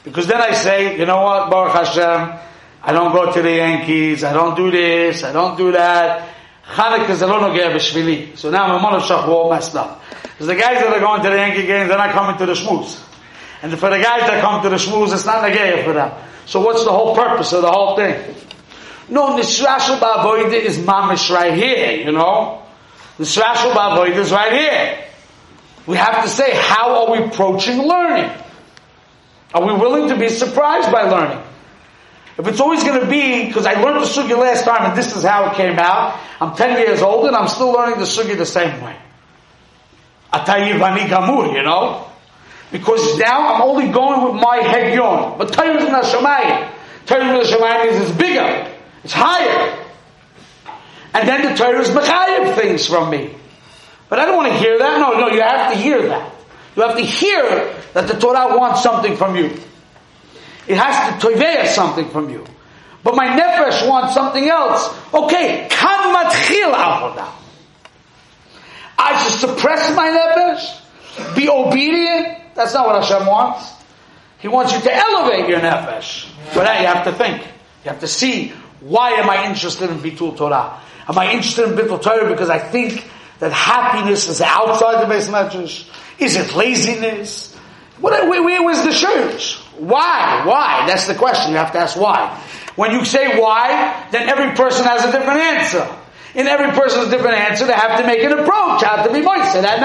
Because 0.03 0.27
then 0.27 0.41
I 0.41 0.53
say, 0.53 0.97
you 0.97 1.05
know 1.05 1.21
what, 1.21 1.49
Baruch 1.51 1.73
Hashem, 1.73 2.39
I 2.81 2.93
don't 2.93 3.11
go 3.11 3.31
to 3.31 3.41
the 3.41 3.51
Yankees, 3.51 4.23
I 4.23 4.33
don't 4.33 4.55
do 4.55 4.71
this, 4.71 5.23
I 5.23 5.33
don't 5.33 5.57
do 5.57 5.73
that. 5.73 6.36
Hanukkah 6.67 7.75
is. 8.33 8.39
So 8.39 8.49
now 8.49 8.65
I'm 8.65 8.83
a 8.83 8.87
monashach, 8.87 9.27
we're 9.27 9.33
all 9.33 9.49
messed 9.49 9.75
up. 9.75 10.03
Because 10.21 10.47
the 10.47 10.55
guys 10.55 10.81
that 10.81 10.93
are 10.93 10.99
going 10.99 11.23
to 11.23 11.29
the 11.29 11.35
Yankee 11.35 11.65
games, 11.65 11.89
they're 11.89 11.97
not 11.97 12.11
coming 12.11 12.37
to 12.37 12.45
the 12.45 12.53
shmooze. 12.53 13.03
And 13.61 13.71
for 13.79 13.89
the 13.89 13.97
guys 13.97 14.21
that 14.21 14.41
come 14.41 14.61
to 14.63 14.69
the 14.69 14.75
shmooze, 14.75 15.13
it's 15.13 15.25
not 15.25 15.43
negaya 15.43 15.83
for 15.83 15.93
them. 15.93 16.13
So 16.45 16.61
what's 16.61 16.83
the 16.83 16.91
whole 16.91 17.15
purpose 17.15 17.53
of 17.53 17.61
the 17.61 17.71
whole 17.71 17.95
thing? 17.95 18.35
No, 19.09 19.37
Nisrashal 19.37 19.99
Ba'avoida 19.99 20.53
is 20.53 20.77
mamish 20.77 21.33
right 21.33 21.53
here, 21.53 22.05
you 22.05 22.11
know? 22.11 22.61
Nisrashal 23.17 23.71
Ba'avoida 23.71 24.17
is 24.17 24.31
right 24.31 24.51
here. 24.51 25.03
We 25.87 25.95
have 25.95 26.23
to 26.23 26.29
say, 26.29 26.51
how 26.53 27.05
are 27.05 27.11
we 27.11 27.25
approaching 27.25 27.87
learning? 27.87 28.29
Are 29.53 29.65
we 29.65 29.73
willing 29.73 30.09
to 30.09 30.17
be 30.19 30.27
surprised 30.27 30.91
by 30.91 31.03
learning? 31.03 31.41
If 32.37 32.47
it's 32.47 32.59
always 32.59 32.83
going 32.83 32.99
to 32.99 33.07
be, 33.07 33.47
because 33.47 33.65
I 33.65 33.81
learned 33.81 34.03
the 34.03 34.07
sugi 34.07 34.37
last 34.37 34.63
time 34.63 34.89
and 34.89 34.97
this 34.97 35.15
is 35.15 35.23
how 35.23 35.49
it 35.51 35.55
came 35.55 35.79
out, 35.79 36.19
I'm 36.39 36.55
10 36.55 36.79
years 36.79 37.01
old 37.01 37.25
and 37.25 37.35
I'm 37.35 37.47
still 37.47 37.71
learning 37.71 37.97
the 37.99 38.05
sugi 38.05 38.37
the 38.37 38.45
same 38.45 38.79
way. 38.81 38.95
Atayivani 40.31 41.07
gamur, 41.07 41.53
you 41.53 41.63
know? 41.63 42.07
Because 42.71 43.17
now 43.17 43.55
I'm 43.55 43.61
only 43.61 43.91
going 43.91 44.23
with 44.23 44.41
my 44.41 44.59
hegyon. 44.59 45.37
But 45.37 45.53
Torah 45.53 45.77
is 45.77 45.89
Nashamayim. 45.89 46.71
Torah 47.05 47.39
is 47.39 47.49
Nashamayim 47.49 48.01
is 48.01 48.11
bigger. 48.11 48.71
It's 49.03 49.13
higher. 49.13 49.85
And 51.13 51.27
then 51.27 51.41
the 51.43 51.55
Torah 51.55 51.79
is 51.79 51.89
Mechayim 51.89 52.55
things 52.55 52.85
from 52.85 53.09
me. 53.09 53.33
But 54.09 54.19
I 54.19 54.25
don't 54.25 54.35
want 54.35 54.51
to 54.51 54.59
hear 54.59 54.77
that. 54.77 54.99
No, 54.99 55.19
no, 55.19 55.29
you 55.29 55.41
have 55.41 55.73
to 55.73 55.79
hear 55.79 56.07
that. 56.09 56.33
You 56.75 56.83
have 56.83 56.97
to 56.97 57.03
hear 57.03 57.73
that 57.93 58.07
the 58.07 58.19
Torah 58.19 58.55
wants 58.55 58.83
something 58.83 59.15
from 59.15 59.35
you. 59.35 59.57
It 60.67 60.77
has 60.77 61.21
to 61.21 61.27
toiveya 61.27 61.67
something 61.67 62.09
from 62.09 62.29
you. 62.29 62.45
But 63.03 63.15
my 63.15 63.27
nefesh 63.27 63.87
wants 63.87 64.13
something 64.13 64.47
else. 64.49 64.93
Okay, 65.13 65.67
kan 65.69 66.13
matchil 66.13 66.73
avodah. 66.73 67.31
I 68.99 69.23
should 69.23 69.49
suppress 69.49 69.95
my 69.95 70.09
nefesh, 70.09 71.35
be 71.35 71.47
obedient. 71.47 72.55
That's 72.55 72.73
not 72.73 72.87
what 72.87 73.03
Hashem 73.03 73.25
wants. 73.27 73.71
He 74.39 74.47
wants 74.47 74.73
you 74.73 74.81
to 74.81 74.93
elevate 74.93 75.47
your 75.47 75.59
nefesh. 75.59 76.29
For 76.51 76.59
that 76.59 76.81
you 76.81 76.87
have 76.87 77.05
to 77.05 77.13
think. 77.13 77.41
You 77.85 77.91
have 77.91 77.99
to 78.01 78.07
see, 78.07 78.49
why 78.81 79.11
am 79.11 79.29
I 79.29 79.47
interested 79.49 79.89
in 79.89 79.99
Bitul 79.99 80.35
Torah? 80.35 80.81
Am 81.07 81.17
I 81.17 81.31
interested 81.31 81.69
in 81.69 81.75
Bitul 81.77 82.01
Torah 82.01 82.29
because 82.29 82.49
I 82.49 82.59
think 82.59 83.09
that 83.39 83.53
happiness 83.53 84.27
is 84.27 84.41
outside 84.41 85.01
the 85.01 85.07
base 85.07 85.27
medrash? 85.29 85.89
Is 86.19 86.35
it 86.35 86.55
laziness? 86.55 87.55
What, 87.99 88.27
where, 88.27 88.43
where 88.43 88.63
was 88.63 88.83
the 88.83 88.91
church? 88.91 89.59
Why? 89.77 90.43
Why? 90.45 90.85
That's 90.87 91.07
the 91.07 91.15
question. 91.15 91.51
You 91.51 91.57
have 91.57 91.71
to 91.73 91.79
ask 91.79 91.97
why. 91.97 92.41
When 92.75 92.91
you 92.91 93.05
say 93.05 93.39
why, 93.39 94.07
then 94.11 94.29
every 94.29 94.55
person 94.55 94.85
has 94.85 95.03
a 95.03 95.11
different 95.11 95.39
answer. 95.39 95.87
In 96.35 96.47
every 96.47 96.71
person's 96.71 97.09
different 97.09 97.37
answer, 97.37 97.65
they 97.65 97.73
have 97.73 97.99
to 97.99 98.05
make 98.05 98.19
an 98.23 98.33
approach. 98.33 98.83
Have 98.83 99.07
to 99.07 99.13
be 99.13 99.21
moist. 99.21 99.53
That 99.53 99.79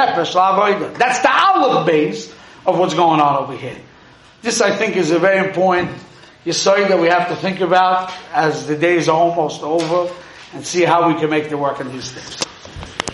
That's 0.99 1.21
the 1.21 1.31
aleph 1.33 1.89
beis 1.89 2.31
of 2.67 2.79
what's 2.79 2.95
going 2.95 3.21
on 3.21 3.43
over 3.43 3.57
here. 3.57 3.77
This, 4.43 4.61
I 4.61 4.77
think, 4.77 4.97
is 4.97 5.11
a 5.11 5.19
very 5.19 5.47
important 5.47 5.91
yisoid 6.45 6.89
that 6.89 6.99
we 6.99 7.09
have 7.09 7.29
to 7.29 7.37
think 7.37 7.61
about 7.61 8.13
as 8.33 8.67
the 8.67 8.77
days 8.77 9.09
are 9.09 9.17
almost 9.17 9.63
over 9.63 10.13
and 10.53 10.67
see 10.67 10.83
how 10.83 11.09
we 11.09 11.19
can 11.19 11.31
make 11.31 11.49
the 11.49 11.57
work 11.57 11.81
in 11.81 11.91
these 11.93 12.11
things. 12.13 12.52